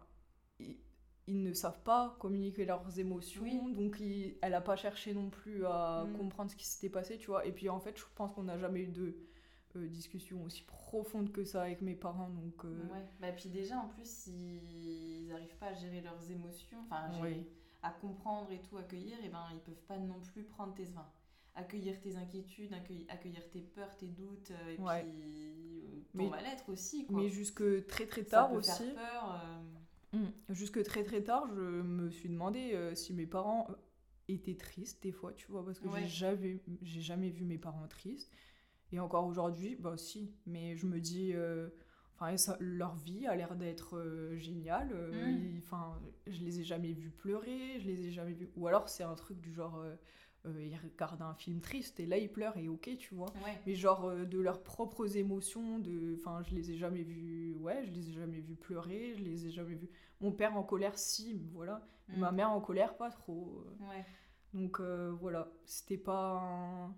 [1.30, 3.74] ils, ils ne savent pas communiquer leurs émotions, Oui.
[3.74, 6.18] donc ils- elle a pas cherché non plus à Mm.
[6.18, 7.46] comprendre ce qui s'était passé, tu vois.
[7.46, 9.15] Et puis en fait, je pense qu'on n'a jamais eu de
[9.76, 12.65] euh, discussion aussi profonde que ça avec mes parents, donc.
[12.65, 13.06] euh, Ouais.
[13.20, 17.34] Bah, puis déjà, en plus, s'ils n'arrivent pas à gérer leurs émotions, enfin, à, gérer-
[17.38, 17.48] Oui.
[17.84, 20.88] à comprendre et tout, accueillir, et ben, ils peuvent pas non plus prendre tes...
[20.88, 21.06] Enfin,
[21.56, 25.04] accueillir tes inquiétudes, accueillir, tes peurs, tes doutes, euh, et Ouais.
[25.04, 25.22] puis
[25.86, 27.18] euh, ton mal-être aussi, quoi.
[27.22, 28.72] Mais jusque très très Ça tard peut aussi.
[28.72, 29.42] faire peur.
[29.44, 29.62] euh,
[30.13, 30.26] Mm.
[30.50, 33.74] Jusque très très tard, je me suis demandé euh, si mes parents euh,
[34.28, 36.06] étaient tristes des fois, tu vois, parce que Ouais.
[36.08, 38.32] j'ai jamais, vu mes parents tristes.
[38.91, 41.69] Et encore aujourd'hui, bah si, mais je me dis, euh,
[42.19, 44.89] enfin, leur vie a l'air d'être euh, géniale.
[45.12, 45.60] Mm.
[45.60, 48.50] Enfin, je les ai jamais vus pleurer, je les ai jamais vus.
[48.56, 49.84] Ou alors c'est un truc du genre,
[50.45, 53.60] euh, ils regardent un film triste et là ils pleurent et ok, tu vois Ouais.
[53.65, 57.84] mais genre euh, de leurs propres émotions de enfin je les ai jamais vus ouais
[57.86, 59.89] je les ai jamais vus pleurer je les ai jamais vus
[60.21, 62.19] mon père en colère si voilà Mm.
[62.21, 63.86] ma mère en colère pas trop euh.
[63.89, 64.04] Ouais.
[64.56, 66.95] donc euh, voilà c'était pas un-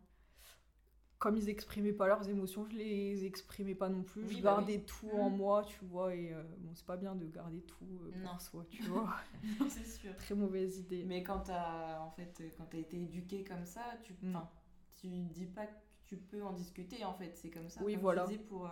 [1.21, 4.55] comme ils exprimaient pas leurs émotions je les exprimais pas non plus Oui, je bah
[4.57, 4.83] gardais oui.
[4.85, 8.11] tout en moi tu vois et euh, bon c'est pas bien de garder tout euh,
[8.23, 8.31] Non.
[8.31, 9.07] pour soi tu vois
[9.59, 10.13] Non, c'est sûr.
[10.17, 14.13] très mauvaise idée Mais quand t'as en fait quand t'as été éduqué comme ça, tu
[14.21, 14.35] Mm.
[14.35, 14.49] enfin
[14.97, 15.73] tu dis pas que
[16.05, 17.81] tu peux en discuter en fait, c'est comme ça.
[17.83, 18.25] Oui, Comme voilà.
[18.27, 18.69] Tu pour euh,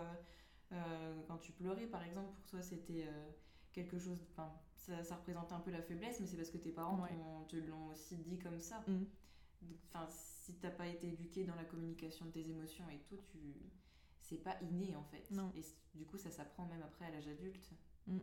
[0.73, 3.29] euh, quand tu pleurais par exemple, pour toi c'était euh,
[3.73, 6.71] quelque chose, enfin ça, ça représentait un peu la faiblesse, mais c'est parce que tes
[6.71, 7.15] parents Ouais.
[7.47, 8.83] te l'ont aussi dit comme ça.
[8.87, 9.05] Mm.
[9.61, 10.07] Donc, Enfin
[10.51, 13.37] si t'as pas été éduqué dans la communication de tes émotions et tout, tu
[14.21, 15.29] c'est pas inné en fait.
[15.31, 15.51] Non.
[15.55, 15.63] Et
[15.95, 17.69] du coup ça s'apprend même après à l'âge adulte.
[18.07, 18.17] Mm.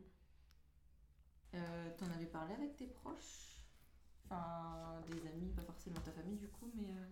[1.55, 3.61] Euh, T'en avais parlé avec tes proches?
[4.25, 6.91] Enfin, des amis, pas forcément ta famille du coup, mais.
[6.91, 7.07] euh,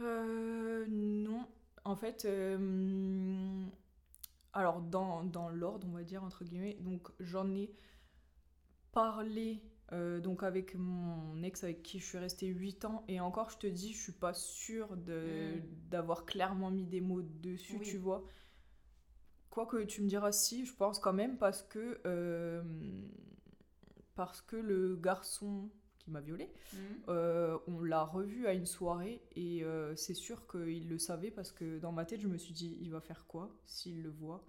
[0.00, 1.46] Euh, non.
[1.84, 3.64] En fait, euh,
[4.52, 7.72] alors dans, dans l'ordre, on va dire, entre guillemets, donc j'en ai
[8.92, 13.50] parlé euh, donc avec mon ex avec qui je suis restée 8 ans, et encore,
[13.50, 15.52] je te dis, je suis pas sûre de,
[15.90, 17.78] d'avoir clairement mis des mots dessus, Mm.
[17.80, 17.86] Oui.
[17.86, 18.24] tu vois.
[19.50, 22.62] Quoique tu me diras si, je pense quand même, parce que, euh,
[24.14, 26.50] parce que le garçon qui m'a violée.
[26.72, 26.78] Mhm.
[27.08, 29.64] Euh, on l'a revu à une soirée et
[29.96, 32.90] c'est sûr qu'il le savait parce que dans ma tête, je me suis dit, il
[32.90, 34.44] va faire quoi s'il le voit?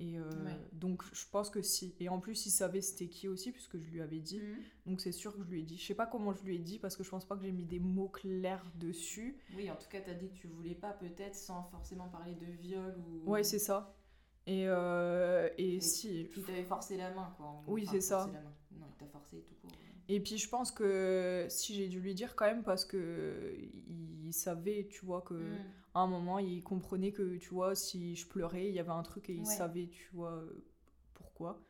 [0.00, 0.58] Et euh, Ouais.
[0.72, 1.94] donc, je pense que si.
[2.00, 4.40] Et en plus, il savait c'était qui aussi, puisque je lui avais dit.
[4.40, 4.56] Mhm.
[4.86, 5.78] Donc, c'est sûr que je lui ai dit.
[5.78, 7.52] Je sais pas comment je lui ai dit parce que je pense pas que j'ai
[7.52, 9.38] mis des mots clairs dessus.
[9.56, 12.46] Oui, en tout cas, t'as dit que tu voulais pas, peut-être, sans forcément parler de
[12.46, 13.30] viol ou.
[13.30, 13.94] Ouais, c'est ça.
[14.46, 16.28] Et, euh, et si.
[16.34, 17.62] Qui t'avait forcé la main, quoi.
[17.68, 18.18] Oui, Enfin, c'est ça.
[18.18, 18.54] forcé la main.
[18.80, 19.70] Non, il t'a forcé tout court.
[20.06, 23.56] Et puis je pense que si j'ai dû lui dire quand même parce que
[23.88, 25.56] il savait, tu vois, que Mhm.
[25.94, 29.02] À un moment il comprenait que, tu vois, si je pleurais, il y avait un
[29.02, 29.46] truc et il Ouais.
[29.46, 30.64] savait, tu vois, euh,
[31.14, 31.60] pourquoi.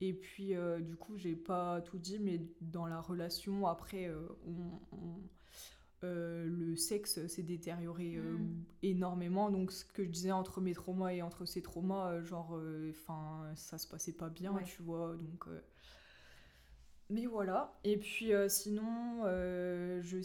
[0.00, 4.28] Et puis euh, du coup, j'ai pas tout dit, mais dans la relation, après, euh,
[4.46, 5.22] on- on-
[6.04, 8.64] euh, le sexe s'est détérioré euh, Mm.
[8.84, 9.50] énormément.
[9.50, 12.60] Donc ce que je disais entre mes traumas et entre ses traumas, genre,
[12.90, 14.62] enfin, ça se passait pas bien, Ouais.
[14.64, 15.16] tu vois.
[15.16, 15.46] Donc
[17.10, 17.72] mais voilà.
[17.84, 19.22] Et puis sinon,
[20.02, 20.20] je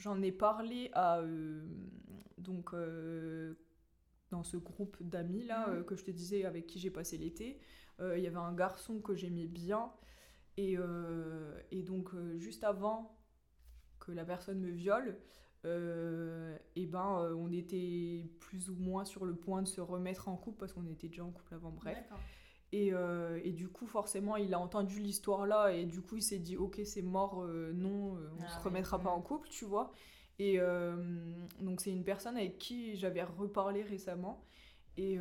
[0.00, 1.64] j'en ai parlé à euh,
[2.38, 3.54] donc euh,
[4.30, 5.74] dans ce groupe d'amis là Mhm.
[5.78, 7.60] euh, que je te disais avec qui j'ai passé l'été.
[8.02, 9.92] Il y avait un garçon que j'aimais bien
[10.56, 10.78] et,
[11.70, 13.18] et donc juste avant
[13.98, 15.18] que la personne me viole.
[15.66, 20.28] euh, et ben euh, on était plus ou moins sur le point de se remettre
[20.28, 22.20] en couple parce qu'on était déjà en couple avant bref D'accord.
[22.72, 26.22] Et, euh, et du coup, forcément, il a entendu l'histoire là et du coup, il
[26.22, 29.18] s'est dit Ok, c'est mort, euh, non, euh, on Ah se oui, remettra pas mm.
[29.18, 29.92] en couple, tu vois.
[30.38, 30.58] Et
[31.60, 34.42] donc, c'est une personne avec qui j'avais reparlé récemment.
[34.96, 35.18] Et,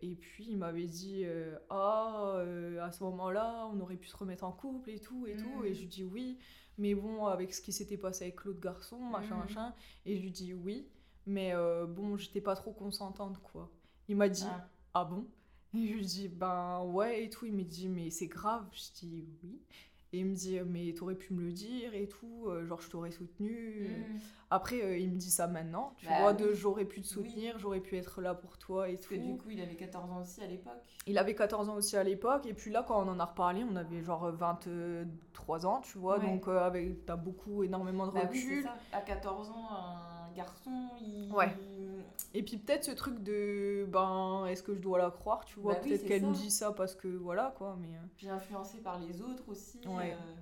[0.00, 1.26] et puis, il m'avait dit
[1.68, 2.42] Ah,
[2.80, 5.60] à ce moment-là, on aurait pu se remettre en couple et tout, et tout.
[5.60, 5.66] Mm.
[5.66, 6.38] Et je lui dis Oui,
[6.78, 9.40] mais bon, avec ce qui s'était passé avec l'autre garçon, machin, Mm.
[9.40, 9.74] machin.
[10.06, 10.88] Et je lui dis Oui,
[11.26, 11.52] mais
[11.88, 13.70] bon, j'étais pas trop consentante, quoi.
[14.08, 14.66] Il m'a dit Ah.
[14.94, 15.26] ah bon?
[15.74, 17.46] Et je lui dis, ben ouais et tout.
[17.46, 18.64] Il me dit, mais c'est grave.
[18.72, 19.58] Je dis, oui.
[20.14, 22.90] Et il me dit, mais t'aurais pu me le dire et tout, euh, genre je
[22.90, 23.88] t'aurais soutenu.
[23.88, 24.20] Mhm.
[24.50, 26.36] Après, euh, il me dit ça maintenant, tu Bah vois, oui.
[26.42, 27.10] de j'aurais pu te Oui.
[27.14, 29.14] soutenir, j'aurais pu être là pour toi et Parce tout.
[29.14, 30.74] que du coup, il avait 14 ans aussi à l'époque.
[31.06, 33.64] Il avait 14 ans aussi à l'époque, et puis là, quand on en a reparlé,
[33.64, 36.26] on avait genre 23 ans, tu vois, Ouais.
[36.26, 38.62] donc euh, avec, t'as beaucoup, énormément de Bah oui, recul.
[38.64, 38.76] ça.
[38.92, 41.30] À 14 ans, un garçon, il.
[41.32, 41.54] Ouais.
[42.34, 45.74] Et puis peut-être ce truc de, ben, est-ce que je dois la croire, tu vois,
[45.74, 47.88] Bah peut-être qu'elle me dit ça parce que voilà, quoi, mais...
[47.88, 49.78] euh, Puis influencé par les autres aussi.
[49.86, 50.12] Ouais.
[50.12, 50.34] euh,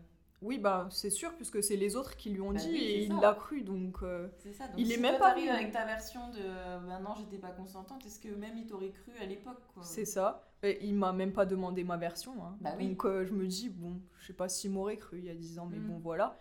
[0.43, 3.05] Oui, bah c'est sûr, puisque c'est les autres qui lui ont Bah dit oui, et
[3.05, 3.97] il l'a cru, donc...
[4.03, 4.69] euh, c'est ça.
[4.69, 5.49] Donc, Il si est même pas venu.
[5.49, 8.91] avec ta version de euh, bah non, j'étais pas consentante, est-ce que même il t'aurait
[8.91, 9.83] cru à l'époque quoi?
[9.83, 10.47] C'est ça.
[10.63, 12.33] Et il m'a même pas demandé ma version.
[12.45, 12.57] hein.
[12.61, 12.89] Bah oui.
[12.89, 15.35] Donc euh, je me dis, bon, je sais pas s'il m'aurait cru il y a
[15.35, 15.87] 10 ans, mais Mm.
[15.89, 16.39] bon, voilà.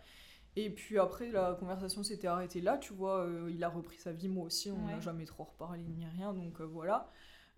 [0.55, 3.25] Et puis après, la conversation s'était arrêtée là, tu vois.
[3.25, 5.01] euh, il a repris sa vie, moi aussi, on n'a Ouais.
[5.01, 7.11] jamais trop reparlé ni rien, donc euh, voilà.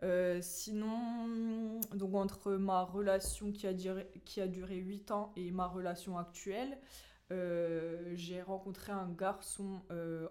[0.04, 5.52] Euh, sinon, donc entre ma relation qui a, duré, qui a duré 8 ans et
[5.52, 6.78] ma relation actuelle,
[8.14, 9.82] j'ai rencontré un garçon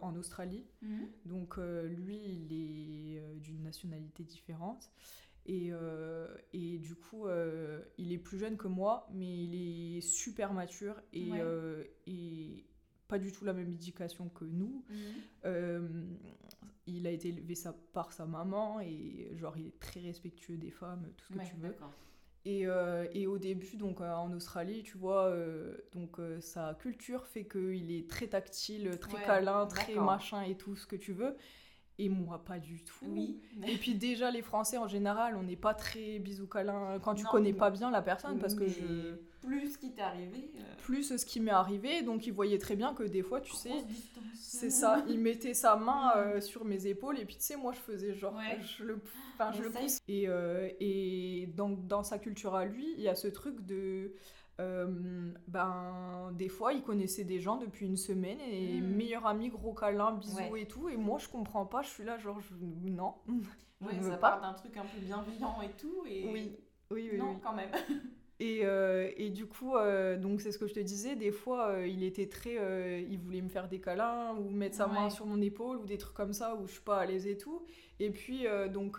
[0.03, 0.67] en Australie.
[0.83, 1.09] Mhm.
[1.25, 4.91] Donc lui, il est d'une nationalité différente.
[5.51, 10.01] Et, euh, et du coup, euh, il est plus jeune que moi, mais il est
[10.01, 11.41] super mature et, Ouais.
[11.43, 12.65] euh, et
[13.09, 14.85] pas du tout la même éducation que nous.
[14.89, 16.19] Mhm.
[16.87, 17.55] Il a été élevé
[17.93, 21.45] par sa maman et genre il est très respectueux des femmes, tout ce que Ouais,
[21.45, 21.75] tu veux.
[22.47, 27.27] Et, euh, et au début, donc euh, en Australie, tu vois, euh, donc sa culture
[27.27, 31.13] fait qu'il est très tactile, très Ouais, câlin, très machin et tout ce que tu
[31.13, 31.37] veux.
[32.03, 33.05] Et moi, pas du tout.
[33.09, 33.39] Oui.
[33.67, 37.25] Et puis déjà, les Français en général, on n'est pas très bisous câlin quand tu
[37.25, 40.51] Non, connais pas bien la personne parce que je Plus ce qui t'est arrivé.
[40.57, 43.53] euh, plus ce qui m'est arrivé, donc il voyait très bien que des fois, tu
[43.53, 43.85] sais, grosse
[44.35, 47.73] c'est ça, il mettait sa main euh, sur mes épaules et puis tu sais, moi
[47.73, 48.59] je faisais genre, Ouais.
[48.79, 48.99] je le,
[49.35, 49.99] enfin, je le pousse.
[50.09, 54.13] Et, euh, et dans, dans sa culture à lui, il y a ce truc de,
[54.59, 58.87] euh, ben, des fois il connaissait des gens depuis une semaine et Mm.
[58.97, 60.63] meilleur ami, gros câlin, bisous Ouais.
[60.63, 60.89] et tout.
[60.89, 62.55] Et moi je comprends pas, je suis là genre, je-
[62.91, 63.15] non,
[63.81, 66.05] je Ouais, ça part d'un truc un peu bienveillant et tout.
[66.07, 66.25] Et...
[66.31, 66.57] Oui,
[66.91, 67.19] oui, oui.
[67.19, 67.37] non, oui.
[67.43, 67.71] quand même.
[68.43, 71.87] Et, euh, et du coup, euh, donc c'est ce que je te disais, des fois
[71.87, 73.03] il était très.
[73.03, 75.99] il voulait me faire des câlins ou mettre sa main sur mon épaule ou des
[75.99, 77.63] trucs comme ça où je suis pas à l'aise et tout.
[77.99, 78.99] Et puis, donc,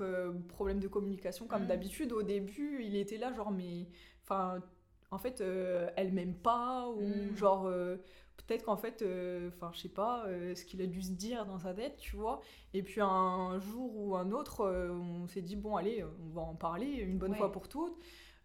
[0.50, 1.68] problème de communication comme Mhm.
[1.70, 3.88] d'habitude, au début il était là, genre, mais.
[4.22, 4.60] Enfin,
[5.12, 7.36] en fait, euh, elle m'aime pas ou Mhm.
[7.36, 7.66] genre.
[7.68, 7.98] euh,
[8.48, 11.60] Peut-être qu'en fait, euh, enfin, je sais pas ce qu'il a dû se dire dans
[11.60, 12.42] sa tête, tu vois.
[12.74, 16.56] Et puis un jour ou un autre, on s'est dit, bon, allez, on va en
[16.56, 17.38] parler une bonne Ouais.
[17.38, 17.96] fois pour toutes.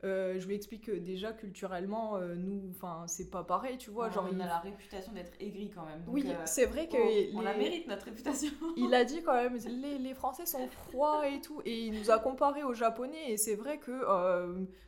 [0.05, 4.09] Euh, je lui explique que déjà culturellement, euh, nous, enfin, c'est pas pareil, tu vois.
[4.09, 4.43] Ouais, genre, on il...
[4.43, 6.03] a la réputation d'être aigri quand même.
[6.05, 6.97] donc, Oui, euh, c'est vrai que
[7.35, 8.51] on, on les- la mérite notre réputation.
[8.77, 12.11] il a dit quand même, les, les Français sont froids et tout, et il nous
[12.11, 13.93] a comparé aux Japonais, et c'est vrai que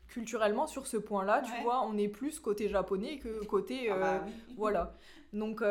[0.09, 1.63] culturellement, sur ce point-là, tu Ouais.
[1.63, 3.91] vois, on est plus côté japonais que côté...
[3.91, 4.55] Ah euh, bah oui.
[4.57, 4.95] Voilà.
[5.35, 5.63] Donc,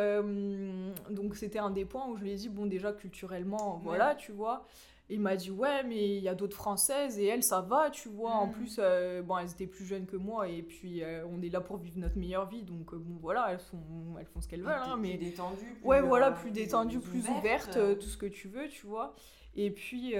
[1.10, 4.32] donc c'était un des points où je lui ai dit, bon, déjà culturellement, voilà, tu
[4.32, 4.66] vois.
[5.10, 8.10] Il m'a dit, ouais, mais il y a d'autres Françaises et elles, ça va, tu
[8.10, 8.34] vois.
[8.36, 8.52] En Mhm.
[8.54, 11.62] plus, euh, bon, elles étaient plus jeunes que moi et puis euh, on est là
[11.62, 12.64] pour vivre notre meilleure vie.
[12.64, 13.80] Donc, euh, bon, voilà, elles, sont,
[14.20, 14.74] elles font ce qu'elles veulent.
[14.74, 15.66] Hein, plus mais détendu.
[15.66, 18.86] plus, Ouais, voilà, plus détendue, plus ouverte, euh, euh, tout ce que tu veux, tu
[18.86, 19.16] vois.
[19.56, 20.16] Et puis,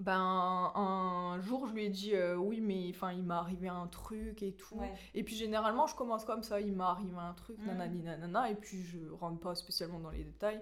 [0.00, 3.88] ben, un jour, je lui ai dit, euh, oui, mais enfin, il m'est arrivé un
[3.88, 4.76] truc et tout.
[4.76, 4.92] Ouais.
[5.14, 7.66] Et puis, généralement, je commence comme ça, il m'est arrivé un truc, Mhm.
[7.66, 10.60] nanani, nanana, et puis je rentre pas spécialement dans les détails.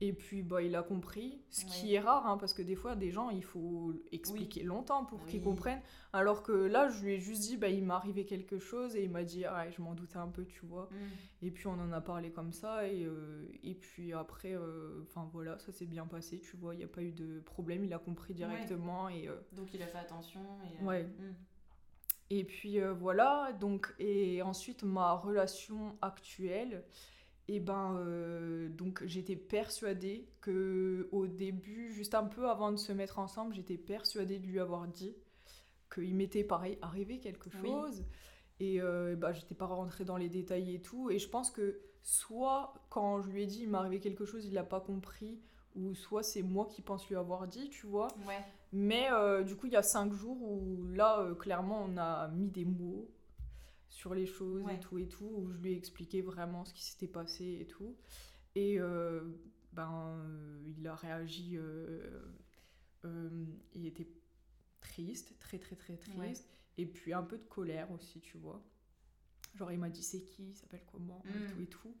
[0.00, 2.94] Et puis, bah, il a compris, ce qui est rare, hein, parce que des fois,
[2.94, 5.80] des gens, il faut expliquer longtemps pour qu'ils comprennent.
[6.12, 9.02] Alors que là, je lui ai juste dit, bah, il m'est arrivé quelque chose, et
[9.02, 10.88] il m'a dit, ah, je m'en doutais un peu, tu vois.
[10.92, 11.46] Mm.
[11.46, 15.28] Et puis on en a parlé comme ça, et, euh, et puis après, euh, enfin
[15.32, 17.92] voilà, ça s'est bien passé, tu vois, il n'y a pas eu de problème, il
[17.92, 20.40] a compris directement, et, euh, Donc il a fait attention.
[20.64, 21.04] Et, Ouais.
[21.04, 21.34] mm.
[22.30, 26.84] et puis voilà, donc, et ensuite ma relation actuelle,
[27.48, 32.92] et ben, euh, donc j'étais persuadée que au début, juste un peu avant de se
[32.92, 35.16] mettre ensemble, j'étais persuadée de lui avoir dit
[35.92, 37.70] qu'il m'était pareil arrivé quelque Oui.
[37.70, 38.04] chose.
[38.60, 41.10] Et euh, bah, j'étais pas rentrée dans les détails et tout.
[41.10, 44.44] Et je pense que soit quand je lui ai dit il m'est arrivé quelque chose,
[44.44, 45.40] il l'a pas compris,
[45.76, 48.08] ou soit c'est moi qui pense lui avoir dit, tu vois.
[48.26, 48.44] Ouais.
[48.72, 52.28] Mais euh, du coup, il y a cinq jours où là, euh, clairement, on a
[52.28, 53.08] mis des mots
[53.88, 54.76] sur les choses Ouais.
[54.76, 57.66] et tout et tout, où je lui ai expliqué vraiment ce qui s'était passé et
[57.66, 57.96] tout.
[58.54, 59.22] Et euh,
[59.72, 62.20] ben, euh, il a réagi, euh,
[63.74, 64.08] il était
[64.80, 68.62] triste, très très très triste, et puis un peu de colère aussi, tu vois.
[69.54, 71.46] Genre, il m'a dit c'est qui, il s'appelle comment, et Mm.
[71.46, 71.96] tout et tout.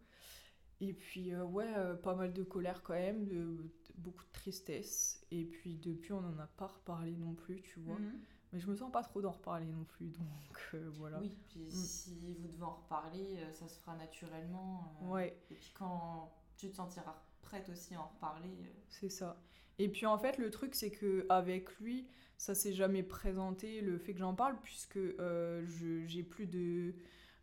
[0.80, 5.24] Et puis, ouais, pas mal de colère quand même, de, de- beaucoup de tristesse.
[5.32, 7.98] Et puis, depuis, on n'en a pas reparlé non plus, tu vois.
[7.98, 8.20] Mhm.
[8.52, 10.26] Mais je me sens pas trop d'en reparler non plus, donc
[10.74, 11.18] euh, voilà.
[11.20, 11.70] Oui, puis Mm.
[11.70, 14.94] si vous devez en reparler, euh, ça se fera naturellement.
[15.02, 18.48] euh, Ouais, Et puis quand tu te sentiras prête aussi à en reparler.
[18.48, 19.36] euh, c'est ça.
[19.78, 23.96] Et puis, en fait, le truc, c'est que avec lui, ça s'est jamais présenté, le
[23.98, 26.94] fait que j'en parle, puisque je- j'ai plus de,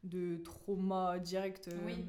[0.04, 1.70] de trauma direct.
[1.86, 2.06] Oui.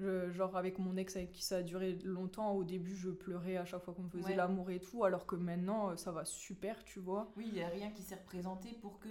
[0.00, 3.56] Je- genre avec mon ex avec qui ça a duré longtemps, au début je pleurais
[3.56, 4.36] à chaque fois qu'on me faisait Ouais.
[4.36, 7.30] l'amour et tout, alors que maintenant euh, ça va super, tu vois.
[7.36, 9.08] Oui, il n'y a rien qui s'est représenté pour que.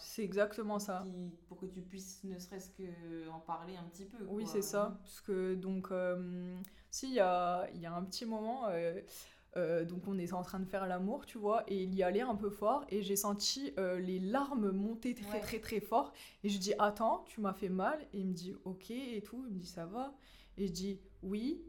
[0.00, 1.04] C'est exactement ça.
[1.04, 4.24] qui- pour que tu puisses ne serait-ce que en parler un petit peu.
[4.28, 4.96] Oui, c'est ça.
[5.02, 6.56] Parce que, donc, euh,
[6.90, 9.00] si, il y a, il y a un petit moment, euh,
[9.58, 12.20] euh, donc on était en train de faire l'amour, tu vois, et il y allait
[12.22, 15.40] un peu fort, et j'ai senti euh, les larmes monter très, Ouais.
[15.40, 16.12] très, très fort.
[16.44, 17.98] Et je dis, attends, tu m'as fait mal.
[18.12, 19.44] Et il me dit, ok, et tout.
[19.48, 20.14] Il me dit, ça va.
[20.56, 21.62] Et je dis, oui.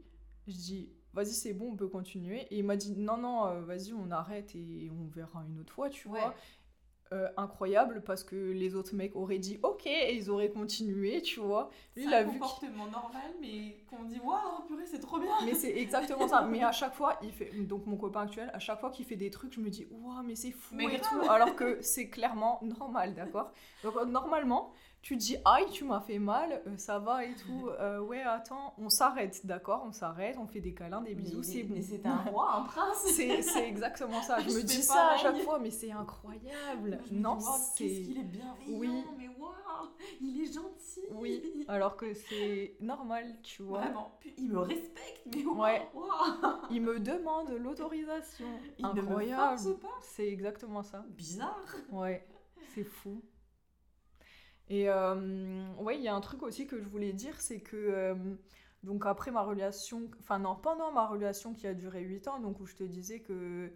[0.46, 2.42] Je dis, vas-y, c'est bon, on peut continuer.
[2.50, 5.72] Et il m'a dit, non, non, euh, vas-y, on arrête et on verra une autre
[5.72, 6.20] fois, tu Ouais.
[6.20, 6.34] vois.
[7.12, 11.40] Euh, incroyable parce que les autres mecs auraient dit ok et ils auraient continué, tu
[11.40, 11.68] vois.
[11.96, 15.34] Lui, il a un vu comportement normal, mais qu'on dit waouh, purée, c'est trop bien.
[15.44, 16.42] Mais c'est exactement ça.
[16.42, 17.50] Mais à chaque fois, il fait.
[17.66, 20.22] Donc, mon copain actuel, à chaque fois qu'il fait des trucs, je me dis, waouh,
[20.22, 21.00] mais c'est fou Mais et grave.
[21.24, 21.28] tout.
[21.28, 23.50] Alors que c'est clairement normal, d'accord
[23.82, 24.72] Donc, euh, normalement,
[25.02, 27.68] tu dis, aïe, tu m'as fait mal, euh, ça va et tout.
[27.80, 31.62] Euh, ouais, attends, on s'arrête, d'accord On s'arrête, on fait des câlins, des bisous, c'est
[31.62, 31.74] bon.
[31.76, 32.98] Mais c'est un roi, un prince.
[33.06, 34.38] C'est c'est exactement ça.
[34.42, 36.98] Je Je me dis ça à chaque fois, mais c'est incroyable.
[37.10, 38.20] Non, waouh, qu'est-ce qu'il c'est.
[38.20, 39.04] est bienveillant, Oui.
[39.16, 39.88] mais waouh,
[40.20, 41.00] il est gentil.
[41.12, 43.80] Oui, alors que c'est normal, tu vois.
[43.80, 45.88] Vraiment, il me respecte, mais waouh, Ouais.
[45.94, 46.08] waouh.
[46.70, 48.46] Il me demande l'autorisation.
[48.78, 49.58] Ne me Incroyable.
[49.58, 49.88] force pas.
[50.02, 51.04] C'est exactement ça.
[51.10, 51.64] Bizarre.
[51.90, 52.26] Ouais,
[52.74, 53.22] c'est fou.
[54.70, 57.76] Et euh, ouais, il y a un truc aussi que je voulais dire, c'est que
[57.76, 58.14] euh,
[58.84, 62.60] donc après ma relation, enfin non, pendant ma relation qui a duré 8 ans, donc
[62.60, 63.72] où je te disais que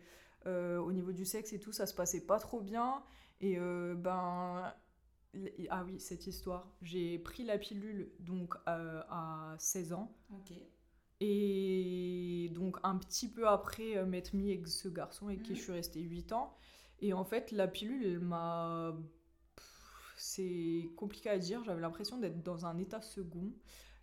[0.47, 3.03] euh, au niveau du sexe et tout, ça se passait pas trop bien.
[3.40, 4.72] Et ben
[5.68, 10.16] ah oui, cette histoire, j'ai pris la pilule donc euh, à 16 ans.
[10.32, 10.53] Ok.
[11.20, 15.57] Et donc un petit peu après euh, m'être mis avec ce garçon avec qui Mhm.
[15.57, 16.55] je suis restée 8 ans.
[17.01, 18.95] Et en fait, la pilule, elle m'a...
[20.27, 23.53] C'est compliqué à dire, j'avais l'impression d'être dans un état second.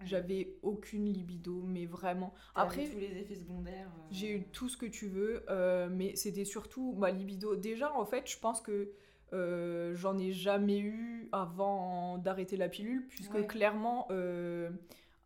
[0.03, 2.33] J'avais aucune libido, mais vraiment.
[2.55, 3.91] Après, eu tous les effets secondaires.
[3.97, 7.55] euh, j'ai eu tout ce que tu veux, euh, mais c'était surtout ma libido.
[7.55, 8.91] Déjà, en fait, je pense que
[9.33, 13.47] euh, j'en ai jamais eu avant d'arrêter la pilule, puisque Ouais.
[13.47, 14.07] clairement,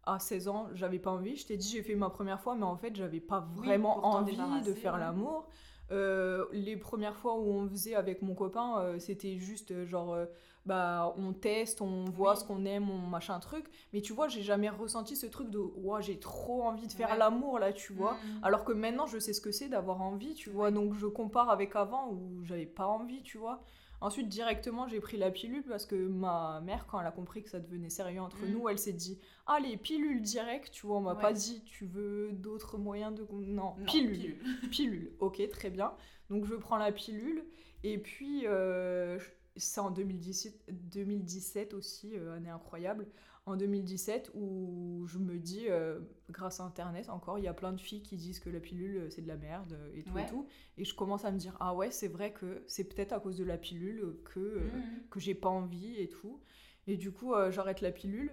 [0.03, 1.35] à 16 ans, j'avais pas envie.
[1.35, 4.37] Je t'ai dit, j'ai fait ma première fois, mais en fait, j'avais pas vraiment envie
[4.63, 4.99] de faire ouais.
[4.99, 5.47] l'amour.
[5.91, 10.17] Euh, les premières fois où on faisait avec mon copain, euh, c'était juste euh, genre,
[10.65, 13.65] bah, on teste, on voit ce qu'on aime, on machin truc.
[13.93, 17.15] Mais tu vois, j'ai jamais ressenti ce truc de, ouais, j'ai trop envie de faire
[17.17, 18.13] l'amour là, tu vois.
[18.13, 18.43] Mm.
[18.43, 20.71] Alors que maintenant, je sais ce que c'est d'avoir envie, tu vois.
[20.71, 23.61] Donc je compare avec avant où j'avais pas envie, tu vois.
[24.01, 27.49] Ensuite, directement, j'ai pris la pilule parce que ma mère, quand elle a compris que
[27.49, 28.51] ça devenait sérieux entre mm.
[28.51, 31.85] nous, elle s'est dit Ah, les pilules direct, tu vois, on m'a pas dit Tu
[31.85, 33.25] veux d'autres moyens de.
[33.31, 34.39] Non, pilule.
[34.71, 35.11] Pilule.
[35.19, 35.93] ok, très bien.
[36.31, 37.45] Donc, je prends la pilule.
[37.83, 39.19] Et puis, euh,
[39.55, 43.07] c'est en 2017, 2017 aussi, euh, année incroyable
[43.45, 45.99] en 2017 où je me dis, euh,
[46.31, 48.97] grâce à Internet encore, il y a plein de filles qui disent que la pilule
[48.97, 50.47] euh, c'est de la merde euh, et tout et tout.
[50.77, 53.37] Et je commence à me dire, ah ouais, c'est vrai que c'est peut-être à cause
[53.37, 55.09] de la pilule que, mmh.
[55.11, 56.39] que j'ai pas envie et tout.
[56.87, 58.31] Et du coup, j'arrête la pilule.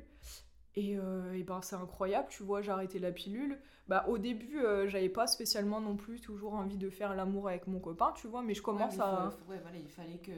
[0.75, 3.59] Et, et ben c'est incroyable, tu vois, j'ai arrêté la pilule.
[3.89, 7.81] Bah, au début, j'avais pas spécialement non plus toujours envie de faire l'amour avec mon
[7.81, 9.29] copain, tu vois, mais je commence à.
[9.49, 10.33] ouais, voilà, il fallait que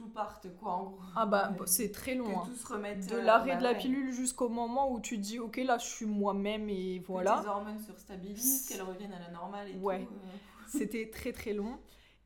[0.00, 0.98] tout parte quoi en gros.
[1.14, 2.40] Ah bah c'est très long.
[2.40, 5.38] Que tout se remette de euh, l'arrêt de la pilule jusqu'au moment où tu dis
[5.38, 7.36] ok là je suis moi-même et voilà.
[7.38, 10.04] Que tes hormones se stabilisent, qu'elles reviennent à la normale et ouais.
[10.04, 10.14] tout.
[10.14, 10.36] Euh.
[10.68, 11.78] C'était très très long.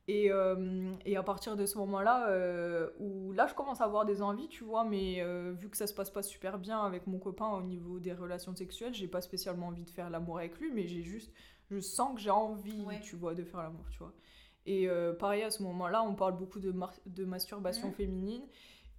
[0.06, 2.28] Et, euh, et, à partir de ce moment-là,
[3.00, 5.94] où là je commence à avoir des envies, tu vois, mais vu que ça se
[5.94, 9.68] passe pas super bien avec mon copain au niveau des relations sexuelles, j'ai pas spécialement
[9.68, 11.32] envie de faire l'amour avec lui, mais j'ai juste,
[11.70, 14.12] je sens que j'ai envie, tu vois, de faire l'amour, tu vois.
[14.66, 16.74] Et euh, pareil, à ce moment-là, on parle beaucoup de,
[17.06, 17.94] de masturbation mmh.
[17.94, 18.42] féminine.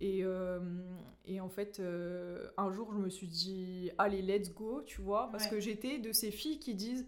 [0.02, 0.60] Et, euh,
[1.26, 5.30] et, en fait, euh, un jour, je me suis dit, allez, let's go, tu vois,
[5.32, 7.08] parce que j'étais de ces filles qui disent,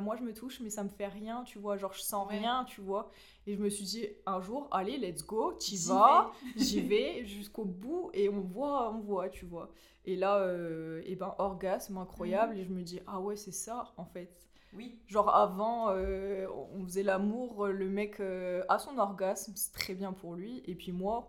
[0.00, 2.64] moi je me touche, mais ça me fait rien, tu vois, genre je sens rien,
[2.64, 3.10] tu vois.
[3.46, 7.66] Et je me suis dit, un jour, allez, let's go, t'y vas, j'y vais jusqu'au
[7.66, 9.70] bout et on voit, on voit, tu vois.
[10.06, 10.42] Et là,
[11.04, 12.58] et ben, orgasme incroyable, mmh.
[12.58, 14.43] et je me dis, ah ouais, c'est ça, en fait.
[14.74, 14.98] Oui.
[15.06, 20.12] Genre avant, euh, on faisait l'amour, le mec euh, a son orgasme, c'est très bien
[20.12, 21.28] pour lui, et puis moi.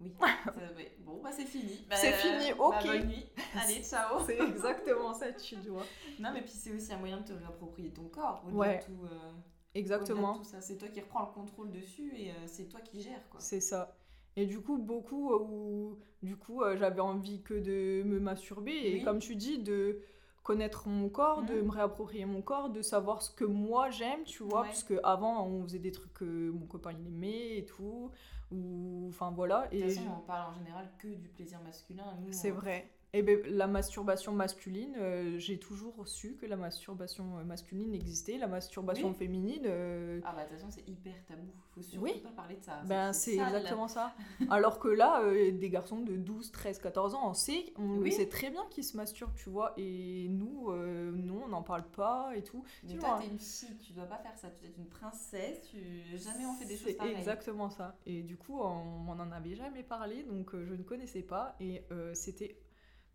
[0.00, 0.14] Oui.
[1.00, 1.84] bon, bah c'est fini.
[1.90, 2.74] Bah, c'est fini, ok.
[2.74, 3.26] Bah, bonne nuit.
[3.54, 4.20] Allez, ciao.
[4.26, 5.84] c'est exactement ça, tu vois.
[6.20, 8.44] Non, mais puis c'est aussi un moyen de te réapproprier ton corps.
[8.52, 8.80] Ouais.
[8.80, 9.32] Tout, euh,
[9.74, 10.40] exactement.
[10.42, 13.28] C'est toi qui reprends le contrôle dessus et c'est toi qui gères.
[13.30, 13.40] quoi.
[13.40, 13.96] C'est ça.
[14.36, 18.72] Et du coup, beaucoup où, du coup, j'avais envie que de me masturber.
[18.72, 20.00] Et comme tu dis, de
[20.48, 24.44] connaître mon corps, de me réapproprier mon corps, de savoir ce que moi j'aime, tu
[24.44, 28.10] vois, parce que avant on faisait des trucs que mon copain il aimait et tout,
[28.50, 29.68] ou enfin voilà.
[29.72, 32.16] Et de toute façon, on parle en général que du plaisir masculin.
[32.30, 32.90] C'est vrai.
[33.14, 37.94] Et eh ben, la masturbation masculine, euh, j'ai toujours su que la masturbation euh, masculine
[37.94, 38.36] existait.
[38.36, 39.62] La masturbation féminine.
[39.64, 41.48] Euh, ah bah de toute façon, c'est hyper tabou.
[41.74, 42.82] Faut surtout pas parler de ça.
[42.84, 44.12] Ben, c'est exactement ça.
[44.50, 48.50] Alors que là, des garçons de 12, 13, 14 ans, on sait, on sait très
[48.50, 49.72] bien qu'ils se masturbent, tu vois.
[49.78, 52.62] Et nous, nous on n'en parle pas et tout.
[52.82, 54.50] Mais tu toi, t'es une fille, tu dois pas faire ça.
[54.50, 55.78] Tu es une princesse, tu...
[56.18, 57.14] jamais on fait des choses pareilles.
[57.14, 57.96] Exactement ça.
[58.04, 61.56] Et du coup, on m'en avait jamais parlé, donc je ne connaissais pas.
[61.58, 61.82] Et
[62.12, 62.58] c'était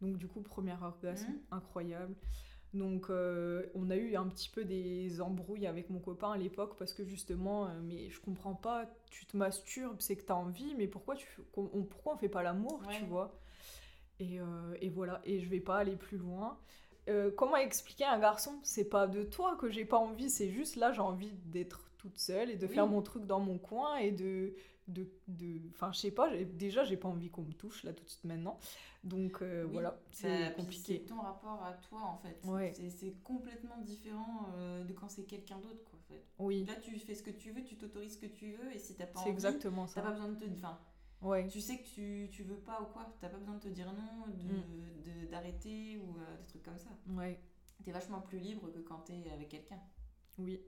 [0.03, 1.55] donc du coup, premier orgasme, mmh.
[1.55, 2.15] incroyable.
[2.73, 6.75] Donc euh, on a eu un petit peu des embrouilles avec mon copain à l'époque
[6.77, 10.35] parce que justement, euh, mais je comprends pas, tu te masturbes, c'est que tu as
[10.35, 13.39] envie, mais pourquoi, tu, on, pourquoi on fait pas l'amour, tu vois?
[14.19, 14.45] Et, euh,
[14.81, 16.57] et, voilà, et je vais pas aller plus loin.
[17.37, 18.59] comment expliquer à un garçon?
[18.63, 22.17] C'est pas de toi que j'ai pas envie, c'est juste là j'ai envie d'être toute
[22.17, 24.55] seule et de faire mon truc dans mon coin et de
[24.87, 25.07] de
[25.69, 28.23] enfin je sais pas déjà j'ai pas envie qu'on me touche là tout de suite
[28.25, 28.57] maintenant.
[29.03, 31.01] Donc euh, voilà c'est compliqué.
[31.03, 32.39] c'est ton rapport à toi en fait.
[32.89, 36.25] C'est complètement différent euh, de quand c'est quelqu'un d'autre quoi en fait.
[36.39, 36.65] Oui.
[36.65, 38.95] Là tu fais ce que tu veux tu t'autorises ce que tu veux et si
[38.95, 40.01] t'as pas envie exactement ça.
[40.01, 40.79] t'as pas besoin de te enfin
[41.21, 41.47] ouais.
[41.47, 43.91] tu sais que tu, tu veux pas ou quoi t'as pas besoin de te dire
[43.93, 45.29] non de mm.
[45.29, 46.89] d'arrêter ou euh, des trucs comme ça.
[47.09, 47.39] Ouais.
[47.83, 49.79] T'es vachement plus libre que quand t'es avec quelqu'un.
[50.37, 50.61] Oui.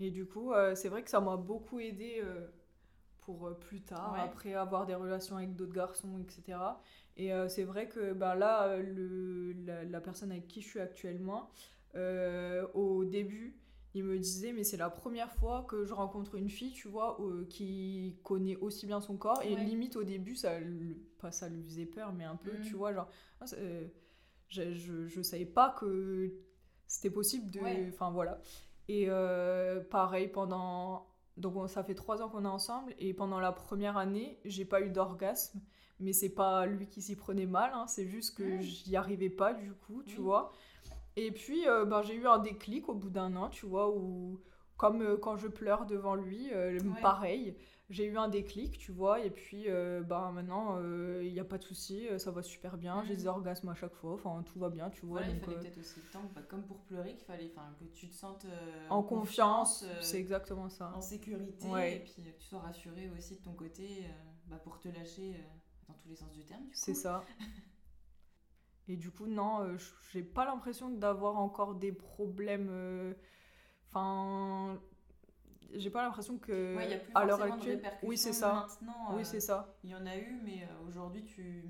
[0.00, 2.20] Et du coup, c'est vrai que ça m'a beaucoup aidé
[3.24, 6.58] pour euh, plus tard, après avoir des relations avec d'autres garçons, etc.
[7.16, 11.50] Et euh, c'est vrai que bah, là, le, la, personne avec qui je suis actuellement,
[11.94, 13.56] euh, au début,
[13.94, 17.16] il me disait, mais c'est la première fois que je rencontre une fille, tu vois,
[17.48, 19.40] qui connaît aussi bien son corps.
[19.44, 20.52] Et limite, au début, ça,
[21.18, 22.62] pas ça lui faisait peur, mais un peu, mm.
[22.62, 23.08] tu vois, genre,
[23.40, 23.44] ah,
[24.48, 26.34] je, je, je, savais pas que
[26.88, 27.60] c'était possible de.
[27.88, 28.40] Enfin, voilà.
[28.88, 29.08] Et
[29.90, 31.06] pareil, pendant
[31.36, 34.80] donc ça fait trois ans qu'on est ensemble et pendant la première année, j'ai pas
[34.80, 35.60] eu d'orgasme.
[36.00, 39.54] Mais c'est pas lui qui s'y prenait mal, hein, c'est juste que j'y arrivais pas
[39.54, 40.52] du coup, tu vois.
[41.16, 44.40] Et puis euh, ben, j'ai eu un déclic au bout d'un an, tu vois, où
[44.76, 47.56] comme euh, quand je pleure devant lui, euh, pareil,
[47.94, 50.78] j'ai eu un déclic, tu vois, et puis euh, bah, maintenant,
[51.22, 53.94] il n'y a pas de souci, ça va super bien, j'ai des orgasmes à chaque
[53.94, 55.20] fois, enfin tout va bien, tu vois.
[55.20, 57.84] Voilà, il fallait euh, peut-être aussi le temps, bah, comme pour pleurer, qu'il fallait que
[57.94, 60.92] tu te sentes euh, en confiance, euh, c'est exactement ça.
[60.96, 61.96] en sécurité, Ouais.
[61.96, 64.08] et puis euh, que tu sois rassuré aussi de ton côté euh,
[64.48, 65.42] bah, pour te lâcher euh,
[65.88, 66.64] dans tous les sens du terme.
[66.72, 67.24] C'est ça.
[68.88, 69.76] Et du coup, non, euh,
[70.12, 72.68] j'ai pas l'impression d'avoir encore des problèmes.
[72.70, 73.14] euh,
[73.96, 74.78] Enfin.
[75.74, 76.76] J'ai pas l'impression que.
[76.76, 77.82] Ouais, y a plus à l'heure actuelle.
[78.02, 78.66] Oui, c'est ça.
[78.80, 79.14] maintenant.
[79.14, 79.74] Oui, euh, c'est ça.
[79.84, 81.64] Il y en a eu, mais euh, aujourd'hui, tu,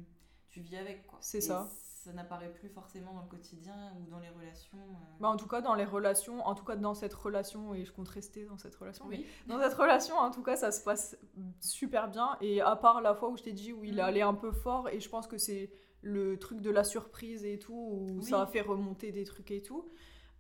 [0.48, 1.06] tu vis avec.
[1.06, 1.18] quoi.
[1.20, 1.68] C'est ça.
[2.04, 4.76] Ça n'apparaît plus forcément dans le quotidien ou dans les relations.
[4.76, 5.16] euh.
[5.20, 7.92] Bah, en tout cas, dans les relations, en tout cas dans cette relation, et je
[7.92, 10.82] compte rester dans cette relation, mais oui, dans cette relation, en tout cas, ça se
[10.84, 11.16] passe
[11.60, 12.36] super bien.
[12.42, 14.00] Et à part la fois où je t'ai dit où il Mhm.
[14.00, 15.70] allé un peu fort, et je pense que c'est
[16.02, 18.24] le truc de la surprise et tout, où Oui.
[18.24, 19.88] ça a fait remonter des trucs et tout.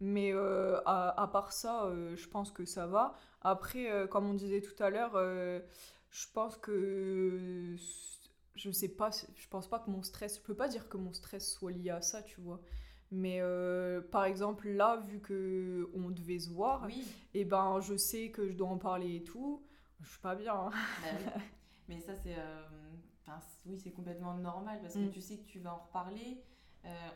[0.00, 3.14] Mais euh, à, à part ça, euh, je pense que ça va.
[3.44, 5.60] Après, euh, comme on disait tout à l'heure, euh,
[6.10, 7.76] je pense que.
[8.56, 10.36] Je sais pas, je pense pas que mon stress.
[10.36, 12.60] Je peux pas dire que mon stress soit lié à ça, tu vois.
[13.10, 17.04] Mais euh, par exemple, là, vu que on devait se voir, oui.
[17.34, 19.62] et ben je sais que je dois en parler et tout.
[20.00, 20.54] Je suis pas bien.
[20.54, 20.70] hein.
[20.70, 21.42] Bah oui.
[21.88, 22.36] Mais ça, c'est.
[23.66, 25.10] oui, c'est complètement normal parce que Mm.
[25.10, 26.42] tu sais que tu vas en reparler.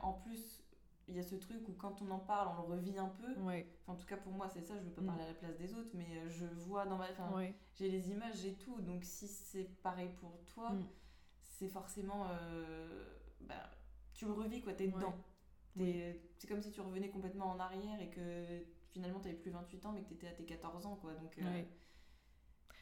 [0.00, 0.62] En plus,
[1.08, 3.34] il y a ce truc où quand on en parle, on le revit un peu.
[3.40, 4.76] Ouais, Enfin, en tout cas, pour moi, c'est ça.
[4.78, 5.06] Je veux pas Mm.
[5.06, 7.10] parler à la place des autres, mais euh, je vois dans ma.
[7.10, 7.54] enfin, ouais.
[7.76, 8.80] J'ai les images, j'ai tout.
[8.82, 10.86] Donc, si c'est pareil pour toi, Mm.
[11.42, 12.26] c'est forcément.
[12.30, 13.04] euh,
[13.40, 13.70] bah,
[14.14, 14.72] tu le revis, quoi.
[14.74, 14.92] T'es Ouais.
[14.92, 15.14] dedans.
[16.36, 19.92] C'est comme si tu revenais complètement en arrière et que finalement, t'avais plus 28 ans,
[19.92, 21.14] mais que t'étais à tes 14 ans, quoi.
[21.14, 21.68] Donc, euh, ouais.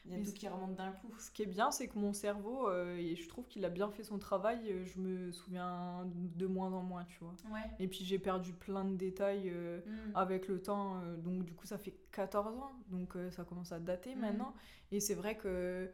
[0.06, 1.12] Il y a tout qui remonte d'un coup.
[1.18, 3.90] Ce qui est bien, c'est que mon cerveau, euh, et je trouve qu'il a bien
[3.90, 7.34] fait son travail, euh, je me souviens de moins en moins, tu vois.
[7.52, 7.68] Ouais.
[7.78, 10.12] Et puis j'ai perdu plein de détails euh, Mm.
[10.16, 13.72] avec le temps, euh, donc du coup ça fait 14 ans, donc euh, ça commence
[13.72, 14.20] à dater Mhm.
[14.20, 14.54] maintenant.
[14.92, 15.90] Et c'est vrai que,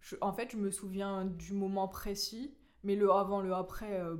[0.00, 4.16] je- en fait, je me souviens du moment précis, mais le avant, le après, euh,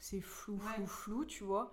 [0.00, 0.86] c'est flou, flou, Ouais.
[0.86, 1.72] flou, tu vois.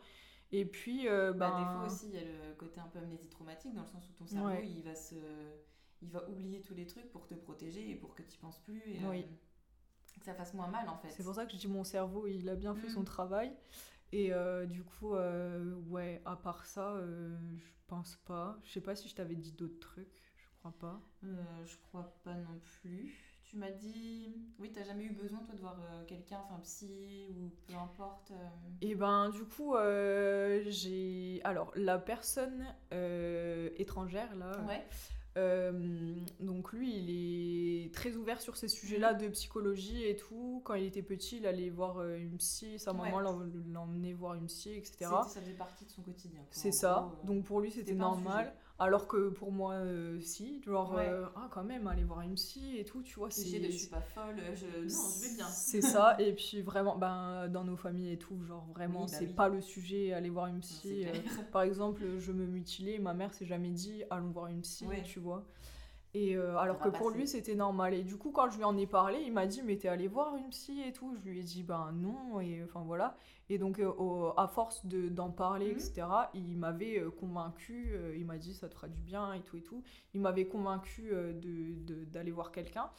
[0.52, 3.00] Et puis, euh, Bah, ben, des fois aussi, il y a le côté un peu
[3.00, 4.68] amnésie traumatique, dans le sens où ton cerveau, Ouais.
[4.68, 5.16] il, va se...
[6.02, 8.82] il va oublier tous les trucs pour te protéger et pour que tu penses plus
[8.88, 9.24] et Oui.
[9.24, 11.10] euh, que ça fasse moins mal en fait.
[11.12, 12.92] C'est pour ça que je dis mon cerveau, il a bien fait Mm.
[12.92, 13.54] son travail.
[14.14, 16.98] Et euh, du coup, euh, ouais, à part ça,
[17.56, 18.58] je pense pas.
[18.64, 21.02] Je sais pas si je t'avais dit d'autres trucs, je crois pas.
[21.24, 23.14] Je crois pas non plus.
[23.44, 24.34] Tu m'as dit.
[24.60, 28.32] Oui, t'as jamais eu besoin, toi, de voir quelqu'un, enfin psy ou peu importe.
[28.82, 29.76] Et ben, du coup,
[30.68, 31.42] j'ai.
[31.44, 32.66] Alors, la personne
[33.78, 34.86] étrangère, là, Ouais.
[35.38, 37.10] Euh, donc lui, il
[37.86, 39.20] est très ouvert sur ces sujets-là Mhm.
[39.22, 40.62] de psychologie et tout.
[40.66, 44.34] Quand il était petit, il allait voir euh, une psy, sa maman l'em- l'emmenait voir
[44.34, 44.96] une psy, etc.
[45.32, 46.42] Ça faisait partie de son quotidien.
[46.50, 47.08] C'est ça.
[47.08, 48.54] gros, euh, Donc pour lui, c'était normal.
[48.80, 50.62] Alors que pour moi, euh, si.
[50.64, 51.08] Genre, Ouais.
[51.10, 53.30] euh, ah, quand même, aller voir une psy et tout, tu vois.
[53.30, 54.66] de je suis pas folle, je...
[54.66, 55.48] non, je vais bien.
[55.48, 56.16] C'est ça.
[56.20, 59.34] Et puis vraiment, ben, dans nos familles et tout, genre vraiment, Oui, bah c'est oui.
[59.34, 61.02] pas le sujet, aller voir une psy.
[61.04, 61.50] c'est euh, clair.
[61.52, 65.02] par exemple, je me mutilais, ma mère s'est jamais dit allons voir une psy, Ouais.
[65.04, 65.44] tu vois.
[66.14, 67.94] Et euh, alors que pour lui c'était normal.
[67.94, 70.08] Et du coup, quand je lui en ai parlé, il m'a dit mais t'es allé
[70.08, 71.14] voir une psy et tout.
[71.16, 73.16] Je lui ai dit ben non et enfin voilà.
[73.50, 75.78] Et donc euh, au- à force de d'en parler Mhm.
[75.80, 76.08] etc.
[76.34, 77.92] Il m'avait euh, convaincu.
[77.94, 79.84] euh, il m'a dit ça te fera du bien et tout et tout.
[80.14, 82.90] Il m'avait convaincu euh, de de- d'aller voir quelqu'un.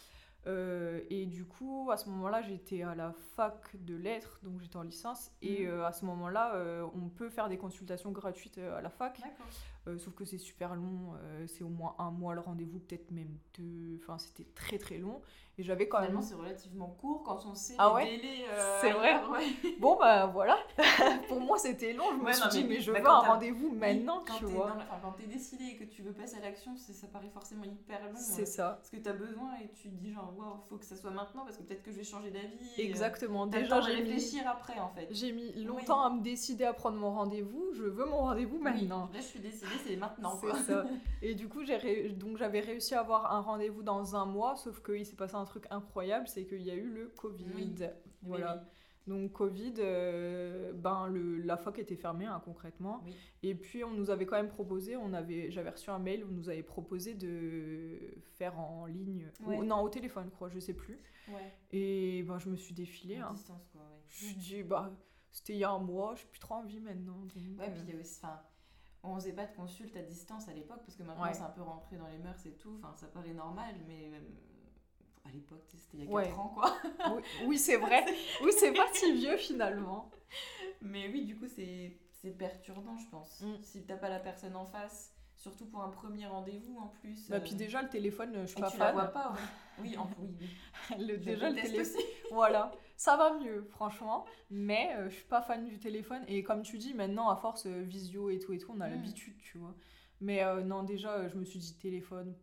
[1.11, 4.82] Et du coup, à ce moment-là, j'étais à la fac de lettres, donc j'étais en
[4.82, 5.30] licence.
[5.42, 5.80] Et Mhm.
[5.82, 6.54] à ce moment-là,
[6.94, 9.20] on peut faire des consultations gratuites à la fac.
[9.20, 9.46] D'accord.
[9.89, 13.11] Euh, sauf que c'est super long, euh, c'est au moins un mois le rendez-vous, peut-être
[13.11, 13.99] même deux.
[14.03, 15.22] Enfin, c'était très très long.
[15.61, 16.28] Et j'avais quand Finalement, même.
[16.28, 18.44] c'est relativement court quand on sait Ah les ouais délais.
[18.52, 19.72] euh, C'est vrai ouais.
[19.80, 20.56] Bon, bah voilà.
[21.28, 22.04] Pour moi, c'était long.
[22.12, 24.36] Je me Ouais, suis non, dit, mais mais je bah, veux un rendez-vous maintenant, quand
[24.36, 24.68] tu vois.
[24.68, 27.64] dans enfin, quand t'es décidé et que tu veux passer à l'action, ça paraît forcément
[27.64, 28.14] hyper long.
[28.14, 28.68] C'est euh, ça.
[28.78, 31.42] Parce que t'as besoin et tu te dis genre, waouh, faut que ça soit maintenant
[31.44, 32.46] parce que peut-être que je vais changer d'avis.
[32.76, 33.48] et, euh, Exactement.
[33.48, 35.09] T'as le Déjà, j'ai mis, réfléchir après en fait.
[35.11, 37.70] j'ai mis longtemps à me décider à prendre mon rendez-vous.
[37.74, 39.09] Je veux mon rendez-vous maintenant.
[39.11, 40.84] Oui, là, je suis décidée, c'est maintenant C'est ça.
[41.22, 45.04] Et du coup, ré- j'avais réussi à avoir un rendez-vous dans un mois, sauf qu'il
[45.04, 47.46] s'est passé un truc incroyable, c'est qu'il y a eu le Covid.
[47.57, 47.74] Oui.
[48.22, 48.64] Voilà.
[49.07, 53.01] Donc Covid, euh, ben le, la fac était fermée hein, concrètement.
[53.07, 53.14] Oui.
[53.42, 56.28] Et puis on nous avait quand même proposé, on avait, j'avais reçu un mail où
[56.28, 57.99] on nous avait proposé de
[58.36, 60.99] faire en ligne, ou- non au téléphone, crois, je sais plus.
[61.28, 61.53] Ouais.
[61.72, 63.16] Et ben je me suis défilée.
[63.16, 63.32] À hein.
[63.32, 64.03] distance quoi, ouais.
[64.09, 64.92] Je dis bah
[65.30, 67.16] c'était il y a un mois, j'ai plus trop envie maintenant.
[67.20, 68.40] donc, Ouais, euh, puis il y a aussi, enfin,
[69.03, 71.62] on faisait pas de consulte à distance à l'époque parce que maintenant c'est un peu
[71.62, 74.20] rentré dans les mœurs et tout, enfin ça paraît normal, mais euh,
[75.29, 76.24] à l'époque c'était il y a Ouais.
[76.29, 76.76] 4 ans quoi.
[77.14, 78.05] oui, oui, c'est vrai.
[78.43, 80.11] Oui c'est pas si vieux finalement.
[80.81, 83.41] Mais oui, du coup c'est c'est perturbant je pense.
[83.43, 83.62] Mm.
[83.62, 87.29] Si t'as pas la personne en face, Surtout pour un premier rendez-vous en plus.
[87.29, 88.95] Bah, euh, puis déjà, le téléphone, je suis et pas tu la fan.
[88.97, 89.39] vois pas, ouais.
[89.83, 90.49] Oui, en, oui.
[90.99, 92.03] Le- Je déjà, le téléphone.
[92.33, 94.24] Voilà, ça va mieux, franchement.
[94.51, 96.24] Mais euh, je suis pas fan du téléphone.
[96.26, 98.89] Et comme tu dis, maintenant, à force euh, visio et tout et tout, on a
[98.89, 98.91] Mm.
[98.91, 99.76] l'habitude, tu vois.
[100.20, 102.35] Mais non, déjà, je me suis dit téléphone,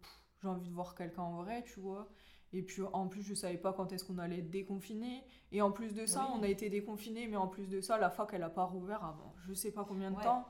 [0.42, 2.08] j'ai envie de voir quelqu'un en vrai, tu vois.
[2.56, 5.24] Et puis en plus, je savais pas quand est-ce qu'on allait être déconfiné.
[5.52, 6.38] Et en plus de ça, Oui.
[6.40, 9.04] on a été déconfiné, mais en plus de ça, la fac, elle a pas rouvert
[9.04, 10.24] avant je sais pas combien de Ouais.
[10.24, 10.48] temps.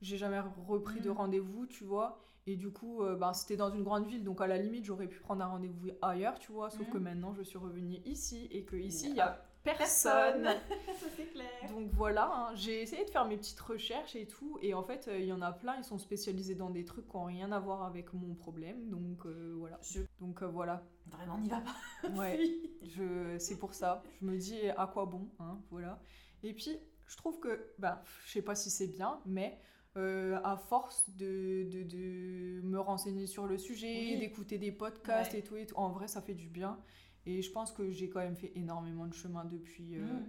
[0.00, 1.16] J'ai jamais repris de Mm.
[1.16, 2.18] rendez-vous, tu vois.
[2.46, 5.06] Et du coup, euh, bah, c'était dans une grande ville, donc à la limite, j'aurais
[5.06, 6.70] pu prendre un rendez-vous ailleurs, tu vois.
[6.70, 6.90] Sauf Mm.
[6.90, 10.44] que maintenant, je suis revenue ici et que ici, il Il y a personne.
[11.00, 11.46] Ça, c'est clair.
[11.70, 15.08] Donc voilà, hein, j'ai essayé de faire mes petites recherches et tout, et en fait,
[15.08, 17.50] euh, il y en a plein, ils sont spécialisés dans des trucs qui n'ont rien
[17.52, 19.78] à voir avec mon problème, donc euh, voilà.
[19.82, 20.00] Je...
[20.20, 22.08] Donc euh, voilà, Vraiment, n'y va pas.
[22.10, 22.70] ouais, Oui.
[22.82, 24.02] je, c'est pour ça.
[24.20, 26.00] Je me dis à quoi bon, hein, voilà.
[26.42, 29.58] Et puis, je trouve que, bah, je sais pas si c'est bien, mais
[29.96, 34.18] euh, à force de, de, de me renseigner sur le sujet, Oui.
[34.18, 35.38] d'écouter des podcasts Ouais.
[35.38, 36.78] et tout, et tout, en vrai, ça fait du bien.
[37.26, 40.24] Et je pense que j'ai quand même fait énormément de chemin depuis, euh, Mm.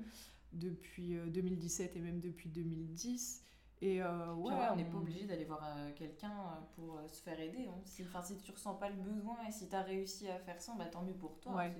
[0.54, 3.44] depuis euh, 2017 et même depuis 2010.
[3.82, 6.32] Et euh, ouais, ouais, on n'est on- pas obligé d'aller voir euh, quelqu'un
[6.76, 7.68] pour se faire aider.
[7.68, 7.82] hein.
[7.84, 10.74] Si, si tu ressens pas le besoin et si tu as réussi à faire ça,
[10.78, 11.56] bah, tant mieux pour toi.
[11.56, 11.76] Ouais.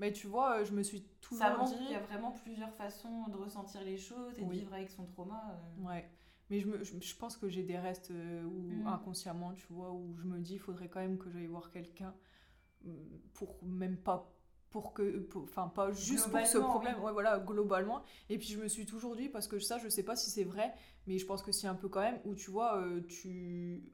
[0.00, 1.74] Mais tu vois, je me suis toujours Ça dit...
[1.76, 5.04] qu'il y a vraiment plusieurs façons de ressentir les choses et de vivre avec son
[5.06, 5.60] trauma.
[5.78, 6.08] Ouais.
[6.50, 8.86] Mais je, me, je, je pense que j'ai des restes euh, où Mm.
[8.86, 12.14] inconsciemment, tu vois, où je me dis, il faudrait quand même que j'aille voir quelqu'un
[13.34, 14.32] pour même pas
[14.70, 18.58] pour que pour- enfin pas juste pour ce problème ouais voilà globalement et puis je
[18.58, 20.74] me suis toujours dit parce que ça je sais pas si c'est vrai
[21.06, 23.90] mais je pense que c'est un peu quand même où tu vois euh, tu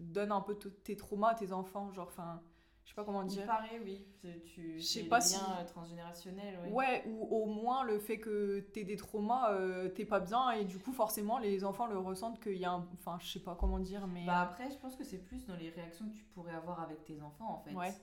[0.00, 2.42] donnes un peu tes traumas à tes enfants genre enfin
[2.84, 4.04] je sais pas comment dire paraît, oui.
[4.44, 6.58] Tu, Je sais pas si- euh, transgénérationnels.
[6.60, 6.72] Ouais.
[6.72, 10.64] Ouais, ou au moins le fait que t'aies des traumas, euh, t'es pas bien, et
[10.64, 12.88] du coup, forcément, les enfants le ressentent qu'il y a un.
[12.94, 14.26] Enfin, je sais pas comment dire, mais.
[14.26, 17.04] Bah après, je pense que c'est plus dans les réactions que tu pourrais avoir avec
[17.04, 17.74] tes enfants, en fait.
[17.74, 17.94] Ouais.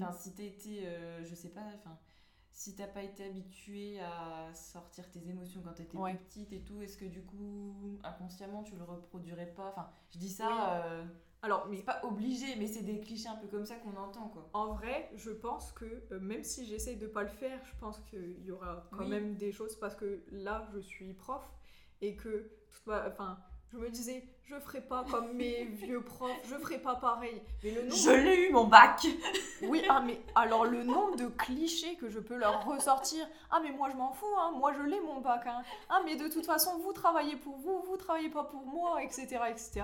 [0.00, 1.98] Enfin, si t'as été, euh, je sais pas, enfin,
[2.52, 6.14] si t'as pas été habitué à sortir tes émotions quand t'étais Ouais.
[6.14, 9.68] plus petite et tout, est-ce que du coup, inconsciemment, tu le reproduirais pas?
[9.70, 10.54] Enfin, je dis ça, Oui.
[10.84, 11.04] euh,
[11.42, 14.48] Alors, mais pas obligé, mais c'est des clichés un peu comme ça qu'on entend, quoi.
[14.54, 18.00] en vrai, je pense que euh, même si j'essaye de pas le faire, je pense
[18.00, 19.08] qu'il y aura quand Oui.
[19.10, 21.42] même des choses parce que là, je suis prof
[22.00, 23.06] et que toute ma.
[23.08, 23.38] Enfin.
[23.72, 27.42] Je me disais, je ferai pas comme mes vieux profs, je ferai pas pareil.
[27.64, 29.06] Mais le nombre l'ai eu, mon bac
[29.62, 33.26] Oui, ah mais alors le nombre de clichés que je peux leur ressortir.
[33.50, 35.42] Ah mais moi je m'en fous, hein, moi je l'ai mon bac.
[35.46, 35.62] Hein.
[35.88, 39.26] Ah mais de toute façon vous travaillez pour vous, vous travaillez pas pour moi, etc.
[39.50, 39.82] etc.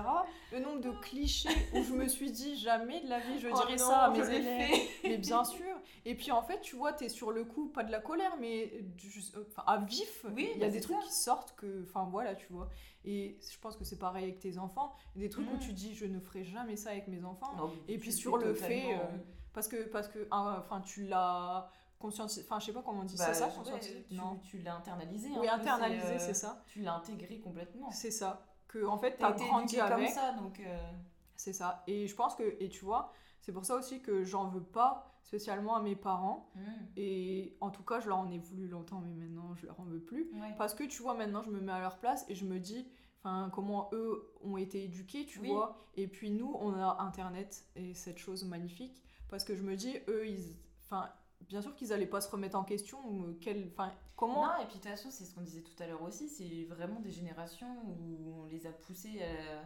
[0.51, 3.55] Le nombre de clichés où je me suis dit jamais de la vie je Oh
[3.55, 4.69] dirais non, ça à je mes élèves.
[5.03, 5.75] Mais bien sûr.
[6.05, 8.71] Et puis en fait tu vois, t'es sur le coup, pas de la colère, mais
[8.95, 10.25] du- enfin, à vif.
[10.35, 11.03] Oui, Il y a bah, des trucs ça.
[11.07, 12.69] qui sortent que, enfin voilà, tu vois.
[13.05, 14.93] Et je pense que c'est pareil avec tes enfants.
[15.15, 15.59] Des trucs où Mm.
[15.59, 17.55] tu dis je ne ferai jamais ça avec mes enfants.
[17.57, 19.19] Non, Et tu puis sur le fait, euh, oui.
[19.53, 22.41] Parce que, parce que ah, enfin, tu l'as conscientisé.
[22.45, 23.15] Enfin, je sais pas comment on dit.
[23.17, 25.29] Bah, ça, ouais, conscientisé tu, tu l'as internalisé.
[25.39, 26.63] Oui, un peu, internalisé, euh, c'est ça.
[26.67, 27.89] Tu l'as intégré complètement.
[27.91, 28.45] C'est ça.
[28.67, 29.97] Que, en fait, T'as t'as été grandi avec.
[30.07, 30.59] comme ça, donc.
[30.59, 30.91] euh,
[31.35, 31.83] C'est ça.
[31.87, 35.11] Et je pense que, et tu vois, c'est pour ça aussi que j'en veux pas
[35.21, 36.49] spécialement à mes parents.
[36.55, 36.61] hmm,
[36.97, 39.83] Et en tout cas, je leur en ai voulu longtemps, mais maintenant, je leur en
[39.83, 40.29] veux plus.
[40.33, 40.53] ouais.
[40.57, 42.87] Parce que tu vois, maintenant, je me mets à leur place et je me dis,
[43.23, 45.49] enfin, comment eux ont été éduqués, tu Oui.
[45.49, 45.77] vois.
[45.95, 49.01] Et puis nous, on a Internet et cette chose magnifique.
[49.29, 50.55] Parce que je me dis, eux, ils.
[50.85, 51.09] Enfin,
[51.47, 52.99] bien sûr qu'ils allaient pas se remettre en question.
[53.07, 54.45] ou quel- Enfin, comment.
[54.45, 56.65] Non, et puis de toute façon, c'est ce qu'on disait tout à l'heure aussi, c'est
[56.65, 59.65] vraiment des générations où on les a poussés à,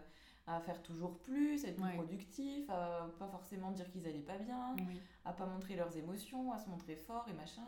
[0.49, 1.93] à faire toujours plus, à être plus Ouais.
[1.95, 5.01] productifs, à pas forcément dire qu'ils allaient pas bien, Oui.
[5.25, 7.61] à pas montrer leurs émotions, à se montrer fort et machin.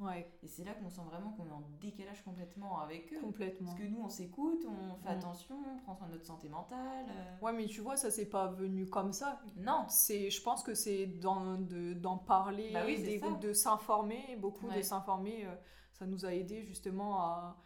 [0.00, 0.04] euh.
[0.04, 3.20] Ouais, Et c'est là qu'on sent vraiment qu'on est en décalage complètement avec eux.
[3.20, 3.68] complètement.
[3.70, 5.18] Parce que nous, on s'écoute, on fait Mm.
[5.18, 7.06] attention, on prend soin de notre santé mentale.
[7.08, 7.44] euh.
[7.46, 9.40] Ouais, mais tu vois, ça, c'est pas venu comme ça.
[9.56, 14.36] Non, C'est, je pense que c'est d'en, de- d'en parler, Bah oui, des- de s'informer,
[14.36, 15.46] beaucoup de s'informer.
[15.46, 15.54] euh,
[15.94, 17.56] ça nous a aidé justement à.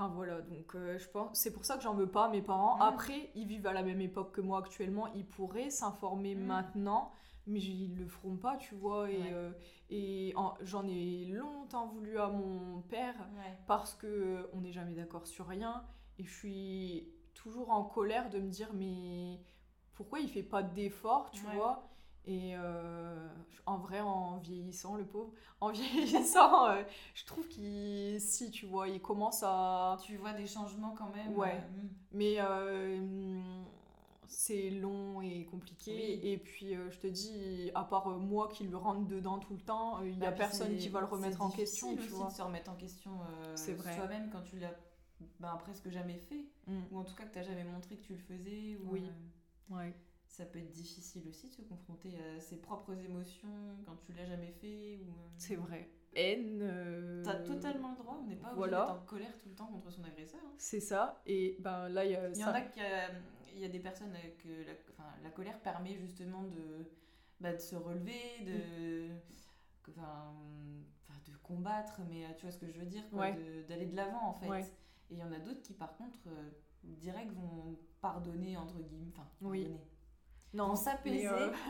[0.00, 1.38] Enfin voilà, donc euh, je pense.
[1.38, 2.78] C'est pour ça que j'en veux pas à mes parents.
[2.78, 2.82] Mm.
[2.82, 5.08] Après, ils vivent à la même époque que moi actuellement.
[5.14, 6.46] Ils pourraient s'informer Mm.
[6.46, 7.12] maintenant,
[7.46, 9.10] mais ils le feront pas, tu vois.
[9.10, 9.30] Et, Ouais.
[9.32, 9.50] euh,
[9.90, 13.58] et en- j'en ai longtemps voulu à mon père ouais.
[13.66, 15.84] parce que euh, on n'est jamais d'accord sur rien
[16.18, 19.40] et je suis toujours en colère de me dire mais
[19.94, 21.54] pourquoi il fait pas d'efforts tu Ouais.
[21.56, 21.89] vois?
[22.26, 23.28] Et euh,
[23.66, 26.82] en vrai en vieillissant le pauvre en vieillissant euh,
[27.14, 31.34] je trouve qu'il si tu vois il commence à Tu vois des changements quand même.
[31.36, 31.54] Ouais.
[31.56, 31.88] euh, mm.
[32.12, 33.62] mais euh,
[34.26, 35.92] c'est long et compliqué
[36.22, 36.28] Oui.
[36.30, 40.00] et puis je te dis à part moi qui lui rentre dedans tout le temps
[40.02, 42.12] il y a Bah, personne c'est- qui va le c'est remettre en question difficile tu
[42.14, 43.10] aussi vois de se remettre en question
[43.56, 44.74] C'est soi-même quand tu l'as
[45.38, 46.80] ben, presque jamais fait, Mm.
[46.92, 48.78] ou en tout cas que t'as jamais montré que tu le faisais.
[48.82, 49.10] Ou, Oui.
[49.68, 49.94] Ouais.
[50.30, 53.48] Ça peut être difficile aussi de se confronter à ses propres émotions
[53.84, 54.96] quand tu l'as jamais fait.
[54.98, 55.90] Ou, euh, C'est vrai.
[56.14, 56.60] Haine.
[56.62, 58.80] euh, T'as totalement le droit, on n'est pas obligé voilà.
[58.86, 60.40] d'être en colère tout le temps contre son agresseur.
[60.44, 60.52] hein.
[60.56, 61.20] C'est ça.
[61.26, 62.50] Et ben là, il y a Il y ça.
[62.50, 63.08] en a qui, euh,
[63.54, 66.86] il y a des personnes euh, que la, enfin, la colère permet justement de,
[67.40, 69.08] bah, de se relever, de,
[69.82, 70.32] que- enfin,
[71.26, 73.36] de combattre, mais tu vois ce que je veux dire, Ouais.
[73.68, 74.48] d'aller de l'avant en fait.
[74.48, 74.62] Ouais.
[75.10, 76.18] Et il y en a d'autres qui par contre,
[76.84, 79.62] direct vont pardonner entre guillemets, enfin, Oui.
[79.64, 79.86] pardonner,
[80.54, 81.26] Non, s'apaiser.
[81.26, 81.52] euh,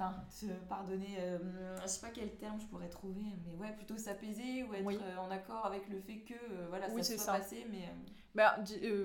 [0.00, 1.38] Enfin, se pardonner, euh,
[1.82, 4.96] je sais pas quel terme je pourrais trouver, mais ouais, plutôt s'apaiser ou être Oui.
[5.02, 8.10] euh, en accord avec le fait que euh, voilà, Oui, ça soit passé, mais euh,
[8.36, 8.56] Bah,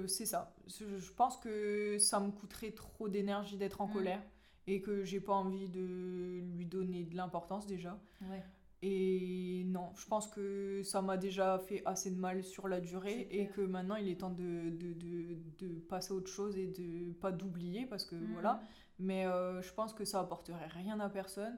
[0.08, 0.54] c'est ça.
[0.68, 3.94] Je pense que ça me coûterait trop d'énergie d'être en Mm.
[3.94, 4.22] colère
[4.68, 8.00] et que j'ai pas envie de lui donner de l'importance déjà.
[8.30, 8.44] ouais.
[8.86, 13.30] Et non, je pense que ça m'a déjà fait assez de mal sur la durée
[13.32, 16.68] et que maintenant il est temps de, de, de, de passer à autre chose et
[16.68, 18.34] de pas d'oublier parce que Mhm.
[18.34, 18.62] voilà.
[19.00, 21.58] Mais euh, je pense que ça apporterait rien à personne.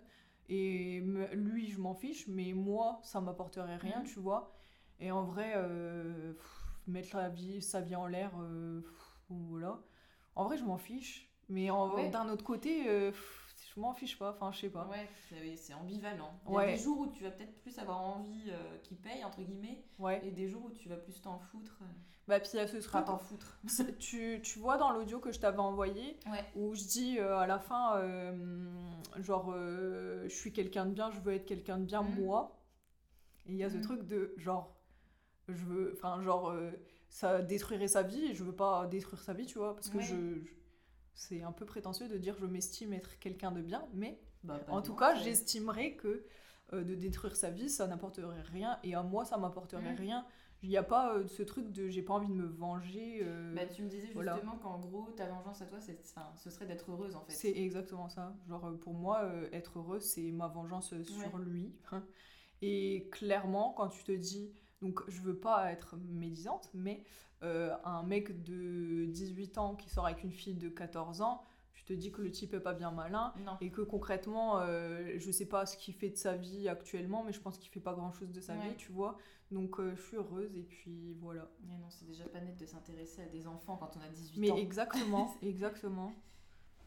[0.49, 1.01] Et
[1.33, 4.05] lui, je m'en fiche, mais moi, ça m'apporterait rien, Mhm.
[4.05, 4.53] tu vois.
[4.99, 8.81] Et en vrai, euh, pff, mettre la vie, sa vie en l'air, euh,
[9.29, 9.79] voilà.
[10.35, 11.31] En vrai, je m'en fiche.
[11.49, 12.09] Mais Ouais.
[12.09, 13.44] d'un autre côté, pff,
[13.75, 14.31] je m'en fiche pas.
[14.31, 14.87] Enfin, je sais pas.
[14.87, 15.07] Ouais,
[15.57, 16.31] c'est ambivalent.
[16.47, 19.23] Il y a des jours où tu vas peut-être plus avoir envie euh, qu'il paye,
[19.23, 20.21] entre guillemets, Ouais.
[20.25, 21.79] et des jours où tu vas plus t'en foutre.
[21.81, 21.85] euh,
[22.27, 23.05] Bah, puis ce truc.
[23.05, 23.59] t'en foutre.
[23.99, 26.43] Tu, tu vois dans l'audio que je t'avais envoyé, Ouais.
[26.55, 28.65] où je dis euh, à la fin, euh,
[29.19, 32.23] genre, je suis quelqu'un de bien, je veux être quelqu'un de bien, Mhm.
[32.23, 32.61] moi.
[33.47, 33.81] Et il y a ce Mhm.
[33.83, 34.75] truc de, genre,
[35.49, 36.51] je veux, enfin, genre,
[37.09, 39.99] ça détruirait sa vie, et je veux pas détruire sa vie, tu vois, parce que
[39.99, 40.41] je-
[41.15, 44.73] c'est un peu prétentieux de dire je m'estime être quelqu'un de bien, mais Bah, pas
[44.73, 46.25] en tout cas, j'estimerais que
[46.73, 49.97] euh, de détruire sa vie, ça n'apporterait rien, et à moi, ça m'apporterait Mhm.
[49.97, 50.25] rien.
[50.63, 53.19] Il n'y a pas euh, ce truc de j'ai pas envie de me venger.
[53.23, 54.33] euh, Bah, tu me disais voilà.
[54.33, 57.33] justement qu'en gros, ta vengeance à toi, c'est, enfin, ce serait d'être heureuse en fait.
[57.33, 58.35] C'est exactement ça.
[58.47, 61.39] Genre, euh, pour moi, être heureux, c'est ma vengeance sur Ouais.
[61.39, 61.73] lui.
[62.61, 64.51] Et clairement, quand tu te dis,
[64.81, 67.03] donc je veux pas être médisante, mais
[67.43, 71.41] euh, un mec de 18 ans qui sort avec une fille de 14 ans,
[71.73, 73.33] tu te dis que le type est pas bien malin.
[73.45, 73.57] Non.
[73.61, 77.33] Et que concrètement, euh, je sais pas ce qu'il fait de sa vie actuellement, mais
[77.33, 78.69] je pense qu'il fait pas grand chose de sa Ouais.
[78.69, 79.17] vie, tu vois.
[79.51, 81.49] Donc euh, je suis heureuse et puis voilà.
[81.67, 84.39] Mais non, c'est déjà pas net de s'intéresser à des enfants quand on a 18
[84.39, 84.55] Mais ans.
[84.57, 86.13] exactement, exactement.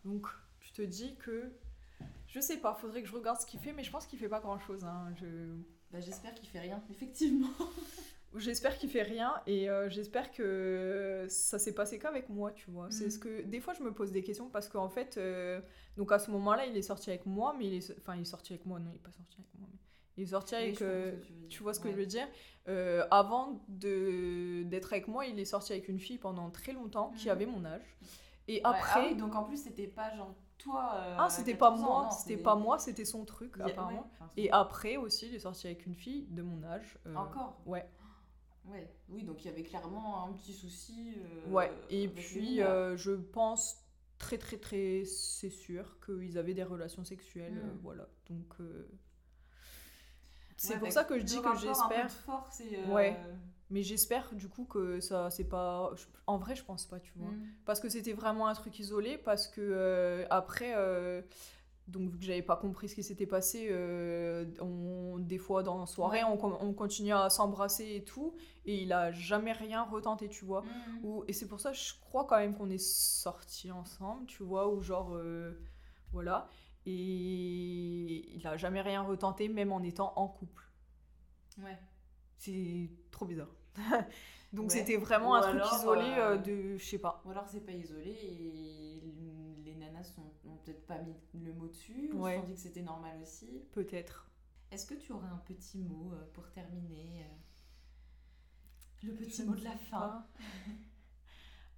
[0.04, 0.26] Donc,
[0.60, 1.52] tu te dis que.
[2.26, 4.28] Je sais pas, faudrait que je regarde ce qu'il fait, mais je pense qu'il fait
[4.28, 4.86] pas grand chose.
[5.16, 5.54] Je...
[5.90, 7.48] Bah, j'espère qu'il fait rien, effectivement.
[8.36, 12.88] J'espère qu'il fait rien et euh, j'espère que ça s'est passé qu'avec moi, tu vois.
[12.90, 13.10] C'est Mhm.
[13.10, 15.62] ce que des fois je me pose des questions parce qu'en fait, euh,
[15.96, 18.24] donc à ce moment-là, il est sorti avec moi, mais il est, enfin, il est
[18.26, 19.78] sorti avec moi, non, il est pas sorti avec moi, mais
[20.18, 20.82] il est sorti Oui, avec.
[20.82, 21.16] euh,
[21.48, 22.28] tu vois ce que je veux dire
[23.10, 27.28] Avant de d'être avec moi, il est sorti avec une fille pendant très longtemps qui
[27.28, 27.32] Mhm.
[27.32, 27.96] avait mon âge.
[28.46, 30.92] Et Ouais, après, ah oui, donc en plus, c'était pas genre toi.
[30.96, 33.98] euh, Ah, c'était pas 14 ans, moi, c'était pas moi, c'était son truc, apparemment.
[34.00, 36.98] ouais, enfin, c'est- Et après aussi, il est sorti avec une fille de mon âge.
[37.06, 37.60] euh, Encore?
[37.66, 37.88] Ouais.
[38.66, 41.14] Ouais, oui, donc il y avait clairement un petit souci.
[41.18, 42.58] euh, Ouais, et puis
[42.96, 43.78] je pense
[44.18, 47.68] très très très, c'est sûr qu'ils avaient des relations sexuelles, Mm.
[47.68, 48.08] euh, voilà.
[48.28, 48.54] Donc
[50.56, 52.06] c'est Ouais, pour avec ça que je dis que j'espère.
[52.06, 53.16] de force et, Ouais.
[53.70, 55.92] Mais j'espère du coup que ça c'est pas.
[56.26, 57.30] En vrai, je pense pas, tu vois.
[57.30, 57.46] mm.
[57.66, 61.20] Parce que c'était vraiment un truc isolé, parce que euh, après, euh,
[61.86, 65.78] donc vu que j'avais pas compris ce qui s'était passé, euh, on, des fois dans
[65.80, 66.38] la soirée, Ouais.
[66.42, 70.62] on, on continuait à s'embrasser et tout, et il a jamais rien retenté, tu vois.
[70.62, 71.04] Mm.
[71.04, 74.68] Ou- et c'est pour ça, je crois quand même qu'on est sortis ensemble, tu vois,
[74.72, 75.14] ou genre,
[76.12, 76.48] voilà.
[76.86, 80.64] Et il a jamais rien retenté, même en étant en couple.
[81.62, 81.78] Ouais.
[82.38, 83.48] C'est trop bizarre.
[84.52, 84.78] Donc Ouais.
[84.78, 87.22] c'était vraiment Ou un truc isolé euh, euh, de, je sais pas.
[87.24, 89.02] Ou alors c'est pas isolé et
[89.64, 91.14] les nanas sont, ont peut-être pas mis
[91.44, 92.34] le mot dessus, ou Ouais.
[92.34, 93.62] se sont dit que c'était normal aussi.
[93.72, 94.26] Peut-être.
[94.70, 97.26] Est-ce que tu aurais un petit mot euh, pour terminer
[99.02, 100.24] Le petit Je mot de la fin?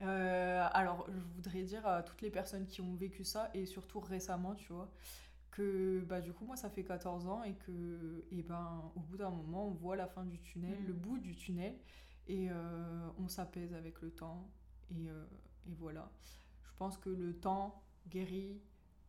[0.03, 4.01] Euh, alors, je voudrais dire à toutes les personnes qui ont vécu ça, et surtout
[4.01, 4.91] récemment, tu vois,
[5.51, 9.17] que bah, du coup, moi, ça fait 14 ans, et que, et ben, au bout
[9.17, 10.87] d'un moment, on voit la fin du tunnel, Mm.
[10.87, 11.77] le bout du tunnel,
[12.29, 14.49] et euh, on s'apaise avec le temps,
[14.91, 15.25] et, euh,
[15.67, 16.11] et voilà.
[16.63, 18.61] Je pense que le temps guérit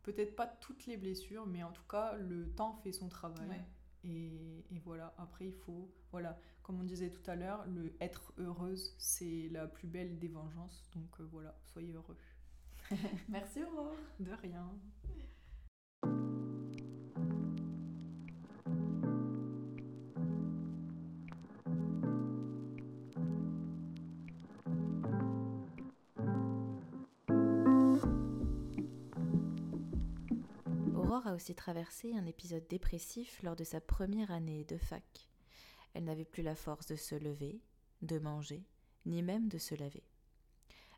[0.02, 3.48] peut-être pas toutes les blessures, mais en tout cas, le temps fait son travail.
[3.48, 3.64] Ouais.
[4.04, 8.32] Et, et voilà, après il faut, voilà, comme on disait tout à l'heure, le être
[8.38, 10.90] heureuse, c'est la plus belle des vengeances.
[10.96, 12.16] Donc euh, voilà, soyez heureux.
[13.28, 13.94] Merci Aurore.
[14.18, 14.68] De rien.
[30.94, 35.28] Aurore a aussi traversé un épisode dépressif lors de sa première année de fac.
[35.94, 37.60] Elle n'avait plus la force de se lever,
[38.00, 38.64] de manger,
[39.04, 40.04] ni même de se laver.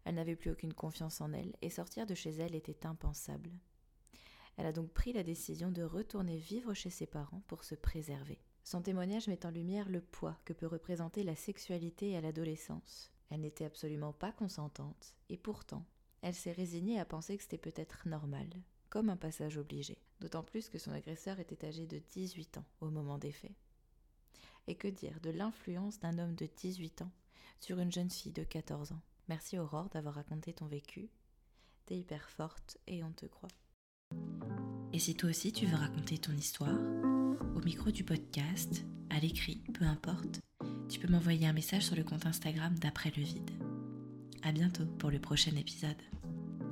[0.04, 3.50] Elle n'avait plus aucune confiance en elle et sortir de chez elle était impensable.
[4.56, 8.40] Elle a donc pris la décision de retourner vivre chez ses parents pour se préserver.
[8.62, 13.12] Son témoignage met en lumière le poids que peut représenter la sexualité à l'adolescence.
[13.30, 15.84] Elle n'était absolument pas consentante et pourtant,
[16.22, 18.48] elle s'est résignée à penser que c'était peut-être normal,
[18.88, 22.90] comme un passage obligé, d'autant plus que son agresseur était âgé de 18 ans au
[22.90, 23.54] moment des faits.
[24.66, 27.12] Et que dire de l'influence d'un homme de 18 ans
[27.60, 29.02] sur une jeune fille de 14 ans?
[29.28, 31.10] Merci Aurore d'avoir raconté ton vécu.
[31.84, 33.50] T'es hyper forte et on te croit.
[34.92, 36.78] Et si toi aussi tu veux raconter ton histoire,
[37.56, 40.40] au micro du podcast, à l'écrit, peu importe,
[40.88, 43.50] tu peux m'envoyer un message sur le compte Instagram d'après le vide.
[44.42, 45.96] À bientôt pour le prochain épisode.